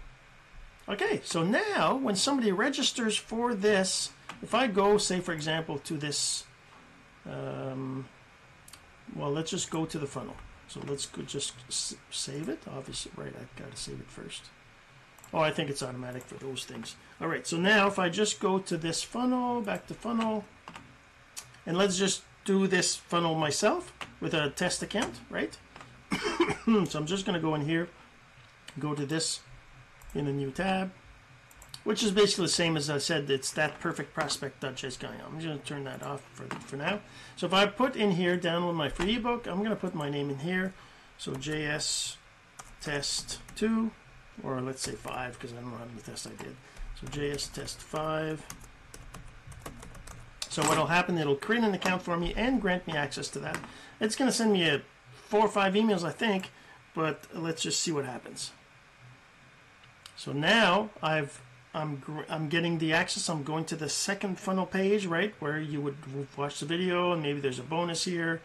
Okay, 0.87 1.21
so 1.23 1.43
now 1.43 1.95
when 1.95 2.15
somebody 2.15 2.51
registers 2.51 3.15
for 3.15 3.55
this, 3.55 4.11
if 4.41 4.53
I 4.53 4.67
go, 4.67 4.97
say 4.97 5.21
for 5.21 5.31
example, 5.31 5.79
to 5.79 5.97
this, 5.97 6.43
um, 7.25 8.05
well, 9.15 9.31
let's 9.31 9.51
just 9.51 9.69
go 9.69 9.85
to 9.85 9.97
the 9.97 10.07
funnel. 10.07 10.35
So 10.67 10.81
let's 10.87 11.05
go 11.05 11.21
just 11.21 11.53
save 12.09 12.49
it. 12.49 12.59
Obviously, 12.67 13.11
right, 13.15 13.33
I've 13.39 13.55
got 13.55 13.71
to 13.71 13.77
save 13.77 13.99
it 13.99 14.09
first. 14.09 14.43
Oh, 15.33 15.39
I 15.39 15.51
think 15.51 15.69
it's 15.69 15.81
automatic 15.81 16.23
for 16.23 16.35
those 16.35 16.63
things. 16.63 16.95
All 17.19 17.27
right, 17.27 17.45
so 17.47 17.57
now 17.57 17.87
if 17.87 17.97
I 17.97 18.09
just 18.09 18.39
go 18.39 18.59
to 18.59 18.77
this 18.77 19.01
funnel, 19.01 19.61
back 19.61 19.87
to 19.87 19.93
funnel, 19.95 20.45
and 21.65 21.75
let's 21.75 21.97
just 21.97 22.21
do 22.45 22.67
this 22.67 22.95
funnel 22.95 23.35
myself 23.35 23.93
with 24.19 24.33
a 24.33 24.51
test 24.51 24.83
account, 24.83 25.15
right? 25.29 25.57
so 26.65 26.99
I'm 26.99 27.07
just 27.07 27.25
going 27.25 27.33
to 27.33 27.39
go 27.39 27.55
in 27.55 27.65
here, 27.65 27.89
go 28.79 28.93
to 28.93 29.05
this 29.05 29.39
in 30.13 30.27
a 30.27 30.33
new 30.33 30.51
tab, 30.51 30.91
which 31.83 32.03
is 32.03 32.11
basically 32.11 32.45
the 32.45 32.51
same 32.51 32.77
as 32.77 32.89
I 32.89 32.99
said. 32.99 33.29
It's 33.29 33.51
that 33.51 33.79
perfectprospect.jsgagnon. 33.79 35.25
I'm 35.25 35.39
just 35.39 35.47
going 35.47 35.59
to 35.59 35.65
turn 35.65 35.83
that 35.85 36.03
off 36.03 36.21
for, 36.33 36.45
for 36.59 36.77
now. 36.77 36.99
So 37.35 37.47
if 37.47 37.53
I 37.53 37.65
put 37.65 37.95
in 37.95 38.11
here, 38.11 38.37
download 38.37 38.75
my 38.75 38.89
free 38.89 39.15
ebook, 39.15 39.47
I'm 39.47 39.57
going 39.57 39.71
to 39.71 39.75
put 39.75 39.95
my 39.95 40.09
name 40.09 40.29
in 40.29 40.39
here. 40.39 40.73
So 41.17 41.31
JS 41.31 42.17
test 42.81 43.39
2, 43.55 43.91
or 44.41 44.61
let's 44.61 44.81
say 44.81 44.93
5, 44.93 45.33
because 45.33 45.53
I 45.53 45.57
don't 45.57 45.71
know 45.71 45.77
how 45.77 45.85
many 45.85 46.01
tests 46.01 46.27
I 46.27 46.43
did. 46.43 46.55
So 46.99 47.07
JS 47.07 47.53
test 47.53 47.79
5. 47.79 48.45
So 50.49 50.61
what'll 50.63 50.87
happen, 50.87 51.17
it'll 51.17 51.35
create 51.35 51.63
an 51.63 51.73
account 51.73 52.01
for 52.03 52.15
me 52.15 52.33
and 52.35 52.61
grant 52.61 52.87
me 52.87 52.95
access 52.95 53.27
to 53.29 53.39
that. 53.39 53.57
It's 53.99 54.15
going 54.15 54.29
to 54.29 54.35
send 54.35 54.53
me 54.53 54.67
a 54.69 54.81
four 55.27 55.41
or 55.41 55.49
five 55.49 55.73
emails, 55.73 56.03
I 56.03 56.11
think, 56.11 56.51
but 56.93 57.25
let's 57.33 57.61
just 57.61 57.79
see 57.79 57.91
what 57.91 58.05
happens. 58.05 58.51
So 60.15 60.31
now 60.31 60.91
I've 61.01 61.41
I'm 61.73 62.03
I'm 62.29 62.49
getting 62.49 62.77
the 62.77 62.93
access. 62.93 63.29
I'm 63.29 63.43
going 63.43 63.65
to 63.65 63.75
the 63.75 63.89
second 63.89 64.37
funnel 64.39 64.65
page, 64.65 65.07
right, 65.07 65.33
where 65.39 65.59
you 65.59 65.81
would 65.81 65.97
watch 66.37 66.59
the 66.59 66.67
video, 66.67 67.13
and 67.13 67.23
maybe 67.23 67.39
there's 67.39 67.59
a 67.59 67.63
bonus 67.63 68.05
here. 68.05 68.41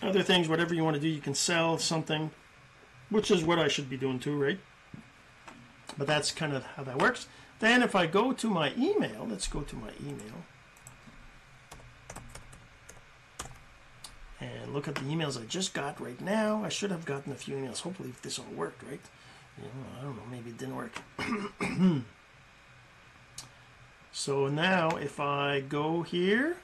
Other 0.00 0.22
things, 0.22 0.48
whatever 0.48 0.74
you 0.74 0.84
want 0.84 0.94
to 0.94 1.02
do, 1.02 1.08
you 1.08 1.20
can 1.20 1.34
sell 1.34 1.76
something, 1.76 2.30
which 3.10 3.30
is 3.30 3.44
what 3.44 3.58
I 3.58 3.68
should 3.68 3.88
be 3.88 3.96
doing 3.96 4.18
too, 4.18 4.36
right? 4.40 4.58
But 5.96 6.06
that's 6.06 6.30
kind 6.30 6.52
of 6.52 6.64
how 6.64 6.84
that 6.84 7.00
works. 7.00 7.26
Then 7.60 7.82
if 7.82 7.94
I 7.94 8.06
go 8.06 8.32
to 8.32 8.48
my 8.48 8.72
email, 8.76 9.26
let's 9.28 9.48
go 9.48 9.62
to 9.62 9.76
my 9.76 9.90
email. 10.00 10.44
And 14.40 14.72
look 14.72 14.86
at 14.86 14.94
the 14.94 15.00
emails 15.00 15.40
I 15.40 15.44
just 15.46 15.74
got 15.74 16.00
right 16.00 16.20
now. 16.20 16.62
I 16.64 16.68
should 16.68 16.92
have 16.92 17.04
gotten 17.04 17.32
a 17.32 17.34
few 17.34 17.56
emails. 17.56 17.80
Hopefully, 17.80 18.10
if 18.10 18.22
this 18.22 18.38
all 18.38 18.44
worked, 18.54 18.84
right? 18.88 19.00
I 19.98 20.02
don't 20.02 20.16
know, 20.16 20.22
maybe 20.30 20.50
it 20.50 20.58
didn't 20.58 20.76
work. 20.76 21.02
so 24.12 24.46
now 24.46 24.90
if 24.90 25.18
I 25.18 25.60
go 25.60 26.02
here, 26.02 26.58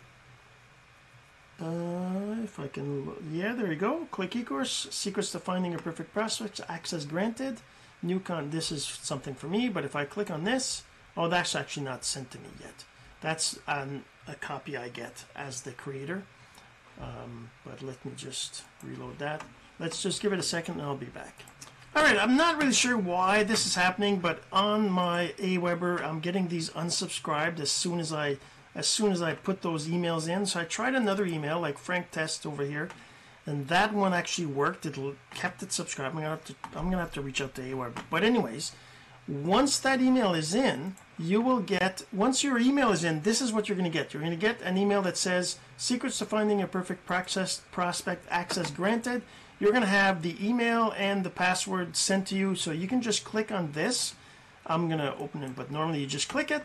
uh, 1.61 2.43
if 2.43 2.59
I 2.59 2.69
can, 2.69 3.13
yeah, 3.33 3.53
there 3.55 3.69
we 3.69 3.77
go. 3.77 4.07
Click 4.11 4.33
eCourse, 4.33 4.93
secrets 4.93 5.31
to 5.33 5.39
finding 5.39 5.75
a 5.75 5.79
perfect 5.79 6.13
prospect, 6.13 6.61
access 6.69 7.05
granted. 7.05 7.61
New 8.03 8.21
con, 8.21 8.51
this 8.51 8.73
is 8.73 8.85
something 8.85 9.35
for 9.35 9.47
me, 9.47 9.69
but 9.69 9.85
if 9.85 9.97
I 9.97 10.05
click 10.05 10.31
on 10.31 10.45
this, 10.45 10.83
oh, 11.17 11.29
that's 11.29 11.55
actually 11.55 11.85
not 11.85 12.05
sent 12.05 12.31
to 12.33 12.39
me 12.39 12.49
yet. 12.61 12.85
That's 13.21 13.59
um, 13.67 14.05
a 14.29 14.35
copy 14.35 14.77
I 14.77 14.89
get 14.89 15.25
as 15.35 15.63
the 15.63 15.73
creator. 15.73 16.25
Um, 17.01 17.51
but 17.65 17.83
let 17.83 18.05
me 18.05 18.13
just 18.17 18.63
reload 18.83 19.19
that. 19.19 19.43
Let's 19.79 20.03
just 20.03 20.21
give 20.21 20.33
it 20.33 20.39
a 20.39 20.45
second 20.45 20.75
and 20.75 20.83
I'll 20.83 20.97
be 20.97 21.07
back. 21.07 21.41
All 21.97 22.03
right, 22.03 22.19
I'm 22.19 22.37
not 22.37 22.59
really 22.59 22.73
sure 22.73 22.99
why 22.99 23.45
this 23.45 23.67
is 23.67 23.77
happening, 23.77 24.19
but 24.19 24.43
on 24.53 24.91
my 24.91 25.33
Aweber, 25.39 26.03
I'm 26.03 26.19
getting 26.19 26.49
these 26.49 26.71
unsubscribed 26.71 27.61
as 27.61 27.71
soon 27.71 28.01
as 28.01 28.13
I 28.13 28.39
as 28.75 28.87
soon 28.87 29.13
as 29.13 29.23
I 29.23 29.35
put 29.35 29.63
those 29.63 29.89
emails 29.89 30.29
in. 30.29 30.47
So 30.47 30.61
I 30.61 30.65
tried 30.65 30.95
another 30.95 31.25
email 31.25 31.61
like 31.61 31.79
Frank 31.79 32.11
Test 32.11 32.47
over 32.47 32.65
here, 32.65 32.89
and 33.47 33.69
that 33.69 33.93
one 33.93 34.15
actually 34.15 34.47
worked. 34.47 34.87
It 34.87 34.99
kept 35.35 35.63
it 35.63 35.73
subscribed. 35.73 36.15
I'm 36.15 36.23
gonna 36.23 36.31
have 36.31 36.45
to 36.45 36.55
I'm 36.75 36.85
gonna 36.85 36.99
have 36.99 37.13
to 37.15 37.23
reach 37.23 37.41
out 37.41 37.55
to 37.57 37.63
Aweber. 37.63 38.03
But 38.11 38.25
anyways, 38.25 38.73
once 39.29 39.79
that 39.79 40.01
email 40.01 40.35
is 40.35 40.55
in, 40.55 40.97
you 41.19 41.41
will 41.41 41.61
get 41.61 42.05
once 42.13 42.43
your 42.43 42.59
email 42.59 42.91
is 42.91 43.05
in. 43.05 43.23
This 43.23 43.41
is 43.41 43.53
what 43.53 43.69
you're 43.69 43.77
gonna 43.77 43.91
get. 43.91 44.13
You're 44.13 44.23
gonna 44.23 44.37
get 44.37 44.61
an 44.63 44.77
email 44.77 45.03
that 45.03 45.17
says 45.17 45.59
secrets 45.77 46.19
to 46.19 46.25
finding 46.25 46.61
a 46.61 46.67
perfect 46.67 47.07
prospect 47.07 48.27
access 48.31 48.71
granted 48.71 49.23
you're 49.61 49.71
to 49.83 49.89
have 49.89 50.23
the 50.23 50.37
email 50.47 50.93
and 50.97 51.25
the 51.25 51.31
password 51.31 51.97
sent 51.97 52.27
to 52.29 52.37
you. 52.37 52.55
So 52.55 52.71
you 52.71 52.87
can 52.87 53.01
just 53.01 53.25
click 53.25 53.53
on 53.53 53.73
this. 53.73 54.15
I'm 54.67 54.89
to 55.01 55.17
open 55.17 55.43
it, 55.43 55.55
but 55.55 55.71
normally 55.71 56.01
you 56.01 56.07
just 56.07 56.29
click 56.29 56.51
it 56.51 56.63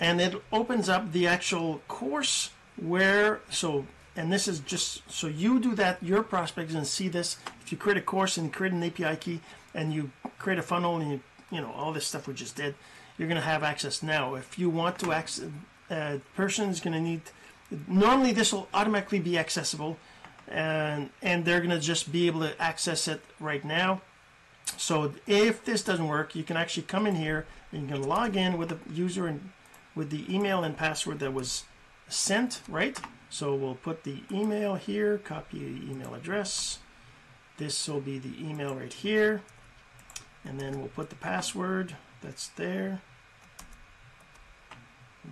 and 0.00 0.20
it 0.20 0.34
opens 0.50 0.88
up 0.88 1.12
the 1.12 1.26
actual 1.26 1.82
course 1.86 2.50
where, 2.76 3.40
so, 3.50 3.86
and 4.16 4.32
this 4.32 4.48
is 4.48 4.60
just, 4.60 5.08
so 5.10 5.26
you 5.26 5.60
do 5.60 5.74
that, 5.74 6.02
your 6.02 6.22
prospects 6.22 6.74
and 6.74 6.86
see 6.86 7.08
this. 7.08 7.36
If 7.60 7.70
you 7.70 7.78
create 7.78 7.98
a 7.98 8.02
course 8.02 8.38
and 8.38 8.52
create 8.52 8.72
an 8.72 8.82
API 8.82 9.16
key 9.16 9.40
and 9.74 9.92
you 9.92 10.10
create 10.38 10.58
a 10.58 10.62
funnel 10.62 10.96
and 10.96 11.12
you, 11.12 11.20
you 11.50 11.60
know, 11.60 11.70
all 11.72 11.92
this 11.92 12.06
stuff 12.06 12.26
we 12.26 12.32
just 12.32 12.56
did, 12.56 12.74
you're 13.18 13.28
going 13.28 13.40
to 13.40 13.46
have 13.46 13.62
access 13.62 14.02
now. 14.02 14.34
If 14.34 14.58
you 14.58 14.70
want 14.70 14.98
to 15.00 15.12
access, 15.12 15.46
uh, 15.90 16.18
person 16.34 16.70
is 16.70 16.80
going 16.80 16.94
to 16.94 17.00
need, 17.00 17.20
normally 17.86 18.32
this 18.32 18.52
will 18.52 18.68
automatically 18.72 19.20
be 19.20 19.36
accessible 19.36 19.98
and 20.48 21.10
and 21.22 21.44
they're 21.44 21.60
going 21.60 21.70
to 21.70 21.78
just 21.78 22.10
be 22.10 22.26
able 22.26 22.40
to 22.40 22.60
access 22.60 23.06
it 23.06 23.22
right 23.38 23.64
now. 23.64 24.00
So 24.76 25.12
if 25.26 25.64
this 25.64 25.82
doesn't 25.82 26.06
work, 26.06 26.34
you 26.34 26.42
can 26.42 26.56
actually 26.56 26.84
come 26.84 27.06
in 27.06 27.16
here 27.16 27.46
and 27.72 27.82
you 27.82 27.88
can 27.88 28.02
log 28.02 28.36
in 28.36 28.58
with 28.58 28.72
a 28.72 28.78
user 28.92 29.26
and 29.26 29.50
with 30.00 30.08
the 30.08 30.34
email 30.34 30.64
and 30.64 30.78
password 30.78 31.18
that 31.18 31.34
was 31.34 31.64
sent, 32.08 32.62
right? 32.66 32.98
So 33.28 33.54
we'll 33.54 33.74
put 33.74 34.04
the 34.04 34.22
email 34.32 34.76
here, 34.76 35.18
copy 35.18 35.58
the 35.58 35.92
email 35.92 36.14
address. 36.14 36.78
This 37.58 37.86
will 37.86 38.00
be 38.00 38.18
the 38.18 38.32
email 38.42 38.74
right 38.74 38.94
here. 38.94 39.42
And 40.42 40.58
then 40.58 40.78
we'll 40.78 40.88
put 40.88 41.10
the 41.10 41.16
password 41.16 41.96
that's 42.22 42.48
there. 42.48 43.02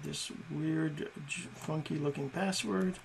This 0.04 0.30
weird, 0.50 1.08
funky 1.54 1.96
looking 1.96 2.28
password. 2.28 2.96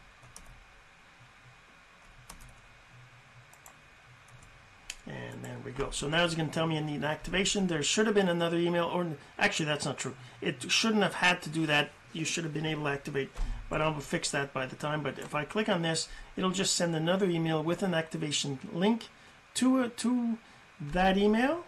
And 5.07 5.41
there 5.45 5.52
we 5.63 5.71
go. 5.71 5.89
So 5.91 6.07
now 6.07 6.25
it's 6.25 6.35
going 6.35 6.49
to 6.49 6.53
tell 6.53 6.67
me 6.67 6.77
I 6.77 6.81
need 6.81 6.97
an 6.97 7.03
activation. 7.03 7.67
There 7.67 7.83
should 7.83 8.05
have 8.05 8.15
been 8.15 8.29
another 8.29 8.57
email, 8.57 8.85
or 8.85 9.07
actually, 9.37 9.65
that's 9.65 9.85
not 9.85 9.97
true. 9.97 10.15
It 10.41 10.71
shouldn't 10.71 11.03
have 11.03 11.15
had 11.15 11.41
to 11.43 11.49
do 11.49 11.65
that. 11.67 11.91
You 12.11 12.25
should 12.25 12.43
have 12.43 12.53
been 12.53 12.65
able 12.65 12.83
to 12.83 12.89
activate, 12.89 13.29
but 13.69 13.81
I'll 13.81 13.99
fix 13.99 14.29
that 14.31 14.53
by 14.53 14.65
the 14.65 14.75
time. 14.75 15.01
But 15.01 15.19
if 15.19 15.33
I 15.33 15.45
click 15.45 15.69
on 15.69 15.81
this, 15.81 16.07
it'll 16.35 16.51
just 16.51 16.75
send 16.75 16.95
another 16.95 17.27
email 17.27 17.63
with 17.63 17.83
an 17.83 17.93
activation 17.93 18.59
link 18.71 19.09
to 19.55 19.79
uh, 19.79 19.89
to 19.97 20.37
that 20.79 21.17
email. 21.17 21.65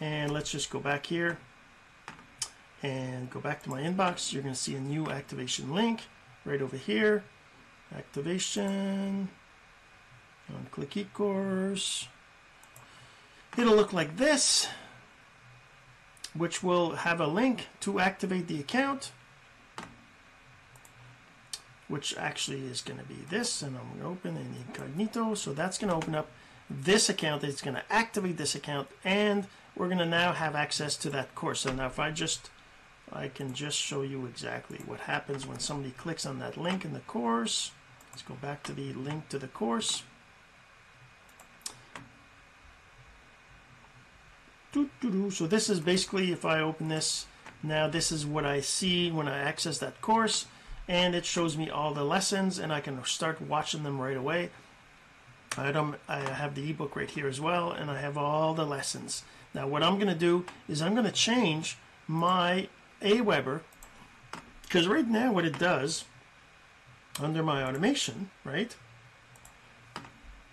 And 0.00 0.32
let's 0.32 0.50
just 0.50 0.70
go 0.70 0.80
back 0.80 1.06
here, 1.06 1.38
and 2.82 3.30
go 3.30 3.40
back 3.40 3.62
to 3.62 3.70
my 3.70 3.80
inbox, 3.80 4.32
you're 4.32 4.42
going 4.42 4.54
to 4.54 4.60
see 4.60 4.74
a 4.74 4.80
new 4.80 5.06
activation 5.08 5.72
link 5.74 6.02
right 6.44 6.60
over 6.60 6.76
here. 6.76 7.24
Activation 7.96 9.28
on 10.50 10.66
Click 10.70 10.90
eCourse. 10.90 12.08
It'll 13.56 13.76
look 13.76 13.92
like 13.92 14.16
this, 14.16 14.68
which 16.34 16.62
will 16.62 16.96
have 16.96 17.20
a 17.20 17.26
link 17.26 17.68
to 17.80 18.00
activate 18.00 18.48
the 18.48 18.58
account, 18.58 19.12
which 21.86 22.16
actually 22.16 22.66
is 22.66 22.80
going 22.80 22.98
to 22.98 23.04
be 23.04 23.18
this, 23.30 23.62
and 23.62 23.76
I'm 23.76 23.88
going 23.90 24.00
to 24.00 24.06
open 24.06 24.36
in 24.36 24.54
incognito. 24.66 25.34
So 25.34 25.52
that's 25.52 25.78
going 25.78 25.90
to 25.90 25.96
open 25.96 26.14
up 26.14 26.30
this 26.68 27.08
account. 27.08 27.44
It's 27.44 27.62
going 27.62 27.76
to 27.76 27.92
activate 27.92 28.38
this 28.38 28.56
account, 28.56 28.88
and 29.04 29.46
we're 29.76 29.86
going 29.86 29.98
to 29.98 30.06
now 30.06 30.32
have 30.32 30.56
access 30.56 30.96
to 30.96 31.10
that 31.10 31.34
course. 31.34 31.60
So 31.60 31.72
now 31.72 31.86
if 31.86 32.00
I 32.00 32.10
just 32.10 32.50
I 33.12 33.28
can 33.28 33.54
just 33.54 33.78
show 33.78 34.02
you 34.02 34.26
exactly 34.26 34.80
what 34.86 35.00
happens 35.00 35.46
when 35.46 35.60
somebody 35.60 35.92
clicks 35.92 36.26
on 36.26 36.38
that 36.40 36.56
link 36.56 36.84
in 36.84 36.92
the 36.92 37.00
course. 37.00 37.70
Let's 38.10 38.22
go 38.22 38.34
back 38.34 38.62
to 38.64 38.72
the 38.72 38.92
link 38.92 39.28
to 39.28 39.38
the 39.38 39.46
course. 39.46 40.02
So 45.30 45.46
this 45.46 45.68
is 45.68 45.80
basically, 45.80 46.32
if 46.32 46.44
I 46.44 46.60
open 46.60 46.88
this, 46.88 47.26
now 47.62 47.88
this 47.88 48.10
is 48.10 48.24
what 48.24 48.44
I 48.44 48.60
see 48.60 49.10
when 49.10 49.28
I 49.28 49.38
access 49.38 49.78
that 49.78 50.00
course. 50.00 50.46
And 50.86 51.14
it 51.14 51.24
shows 51.24 51.56
me 51.56 51.70
all 51.70 51.94
the 51.94 52.04
lessons 52.04 52.58
and 52.58 52.72
I 52.72 52.80
can 52.80 53.02
start 53.04 53.40
watching 53.40 53.82
them 53.82 54.00
right 54.00 54.16
away. 54.16 54.50
I, 55.56 55.72
don't, 55.72 55.96
I 56.08 56.18
have 56.18 56.54
the 56.54 56.68
ebook 56.70 56.96
right 56.96 57.08
here 57.08 57.28
as 57.28 57.40
well 57.40 57.70
and 57.70 57.90
I 57.90 58.00
have 58.00 58.18
all 58.18 58.54
the 58.54 58.66
lessons. 58.66 59.24
Now 59.54 59.66
what 59.66 59.82
I'm 59.82 59.96
going 59.96 60.12
to 60.12 60.14
do 60.14 60.44
is 60.68 60.82
I'm 60.82 60.94
going 60.94 61.06
to 61.06 61.12
change 61.12 61.78
my 62.06 62.68
Aweber, 63.00 63.60
because 64.62 64.88
right 64.88 65.06
now 65.06 65.32
what 65.32 65.44
it 65.44 65.58
does 65.58 66.04
under 67.20 67.42
my 67.42 67.62
automation, 67.62 68.30
right? 68.44 68.74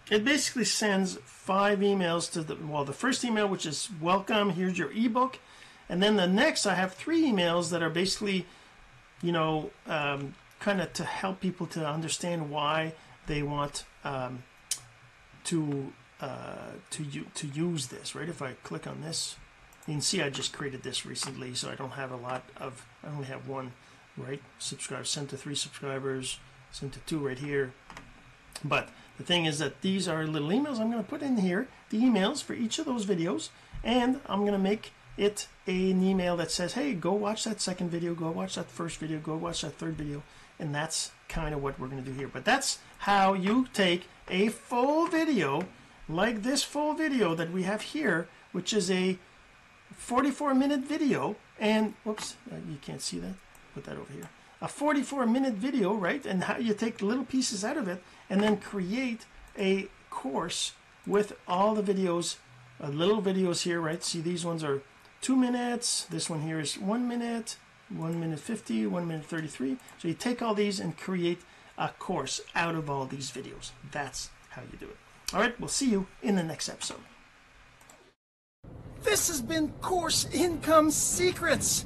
It 0.10 0.26
basically 0.26 0.66
sends 0.66 1.18
five 1.24 1.80
emails 1.80 2.32
to 2.34 2.42
the 2.42 2.56
well, 2.56 2.84
the 2.84 2.94
first 2.94 3.24
email 3.24 3.48
which 3.48 3.66
is 3.66 3.90
welcome, 4.02 4.52
here's 4.52 4.78
your 4.78 4.92
ebook, 4.92 5.40
and 5.88 6.02
then 6.02 6.16
the 6.16 6.28
next 6.28 6.66
I 6.66 6.74
have 6.76 6.94
three 6.94 7.24
emails 7.24 7.70
that 7.72 7.82
are 7.82 7.90
basically, 7.90 8.46
you 9.22 9.32
know, 9.32 9.72
um, 9.88 10.36
kind 10.60 10.82
of 10.82 10.92
to 10.94 11.04
help 11.04 11.40
people 11.40 11.68
to 11.68 11.88
understand 11.88 12.50
why 12.50 12.94
they 13.28 13.42
want 13.42 13.86
um, 14.04 14.44
to 15.46 15.94
uh, 16.20 16.74
to 16.92 17.06
to 17.34 17.48
use 17.48 17.88
this, 17.88 18.16
right? 18.16 18.30
If 18.30 18.42
I 18.42 18.54
click 18.64 18.86
on 18.86 19.02
this, 19.02 19.38
you 19.88 19.96
can 19.96 20.02
see 20.02 20.22
I 20.22 20.30
just 20.30 20.54
created 20.54 20.84
this 20.84 21.06
recently, 21.06 21.56
so 21.56 21.70
I 21.70 21.76
don't 21.76 21.92
have 21.92 22.12
a 22.12 22.16
lot 22.16 22.44
of, 22.58 22.86
I 23.04 23.08
only 23.10 23.26
have 23.26 23.48
one, 23.48 23.74
right? 24.16 24.42
Subscribe, 24.60 25.08
sent 25.08 25.32
to 25.32 25.38
three 25.38 25.56
subscribers, 25.56 26.40
sent 26.72 26.94
to 26.94 27.00
two 27.02 27.20
right 27.20 27.40
here. 27.40 27.74
But 28.64 28.90
the 29.22 29.28
thing 29.28 29.46
is 29.46 29.60
that 29.60 29.82
these 29.82 30.08
are 30.08 30.26
little 30.26 30.50
emails. 30.50 30.80
I'm 30.80 30.90
going 30.90 31.04
to 31.04 31.10
put 31.10 31.22
in 31.22 31.38
here, 31.38 31.68
the 31.92 32.00
emails 32.00 32.42
for 32.42 32.54
each 32.54 32.80
of 32.80 32.86
those 32.86 33.06
videos, 33.06 33.50
and 33.84 34.20
I'm 34.26 34.40
going 34.40 34.54
to 34.54 34.58
make 34.58 34.94
it 35.16 35.48
an 35.68 36.02
email 36.02 36.36
that 36.38 36.50
says, 36.50 36.74
hey, 36.74 36.94
go 36.96 37.14
watch 37.14 37.44
that 37.44 37.62
second 37.62 37.92
video, 37.92 38.16
go 38.16 38.32
watch 38.32 38.56
that 38.56 38.72
first 38.72 38.98
video, 38.98 39.20
go 39.20 39.36
watch 39.36 39.62
that 39.62 39.74
third 39.74 39.94
video, 39.94 40.24
and 40.58 40.74
that's 40.74 41.12
kind 41.30 41.54
of 41.54 41.62
what 41.62 41.80
we're 41.80 41.88
going 41.88 42.04
to 42.04 42.10
do 42.10 42.18
here. 42.18 42.28
But 42.28 42.46
that's 42.46 42.80
how 43.00 43.34
you 43.34 43.68
take 43.74 44.08
a 44.28 44.48
full 44.48 45.06
video, 45.06 45.66
like 46.10 46.42
this 46.42 46.64
full 46.64 46.96
video 46.96 47.36
that 47.36 47.52
we 47.52 47.62
have 47.64 47.82
here, 47.82 48.28
which 48.54 48.74
is 48.74 48.90
a 48.90 49.20
44 49.96 50.56
minute 50.56 50.82
video 50.82 51.36
and 51.60 51.94
whoops 52.04 52.38
you 52.50 52.78
can't 52.82 53.02
see 53.02 53.20
that. 53.20 53.36
Put 53.76 53.84
that 53.84 53.98
over 53.98 54.12
here 54.14 54.30
a 54.62 54.68
44 54.68 55.26
minute 55.26 55.56
video 55.56 55.94
right 55.94 56.26
and 56.26 56.44
how 56.44 56.58
you 56.58 56.74
take 56.74 57.02
little 57.02 57.26
pieces 57.26 57.66
out 57.66 57.78
of 57.78 57.88
it 57.88 58.02
and 58.30 58.42
then 58.42 58.58
create 58.58 59.26
a 59.58 59.88
course 60.10 60.74
with 61.08 61.34
all 61.48 61.74
the 61.74 61.82
videos 61.82 62.38
uh, 62.82 62.88
little 62.88 63.22
videos 63.22 63.64
here 63.64 63.82
right? 63.82 64.04
See 64.04 64.22
these 64.22 64.46
ones 64.46 64.64
are 64.64 64.82
two 65.22 65.36
minutes 65.36 66.06
this 66.06 66.30
one 66.30 66.42
here 66.42 66.60
is 66.60 66.78
one 66.78 67.08
minute 67.08 67.58
one 67.90 68.20
minute 68.20 68.40
50 68.40 68.86
one 68.88 69.08
minute 69.08 69.26
33 69.26 69.78
so 69.98 70.08
you 70.08 70.14
take 70.14 70.42
all 70.42 70.54
these 70.54 70.80
and 70.80 70.98
create 70.98 71.42
a 71.78 71.90
course 71.90 72.42
out 72.54 72.76
of 72.76 72.90
all 72.90 73.06
these 73.06 73.32
videos. 73.32 73.72
That's 73.92 74.30
how 74.50 74.62
you 74.72 74.78
do 74.78 74.86
it. 74.86 74.98
All 75.34 75.40
right 75.40 75.60
we'll 75.60 75.70
see 75.70 75.90
you 75.90 76.08
in 76.22 76.36
the 76.36 76.44
next 76.44 76.70
episode. 76.70 77.00
This 79.04 79.30
has 79.30 79.42
been 79.42 79.70
Course 79.82 80.28
Income 80.32 80.92
Secrets, 80.92 81.86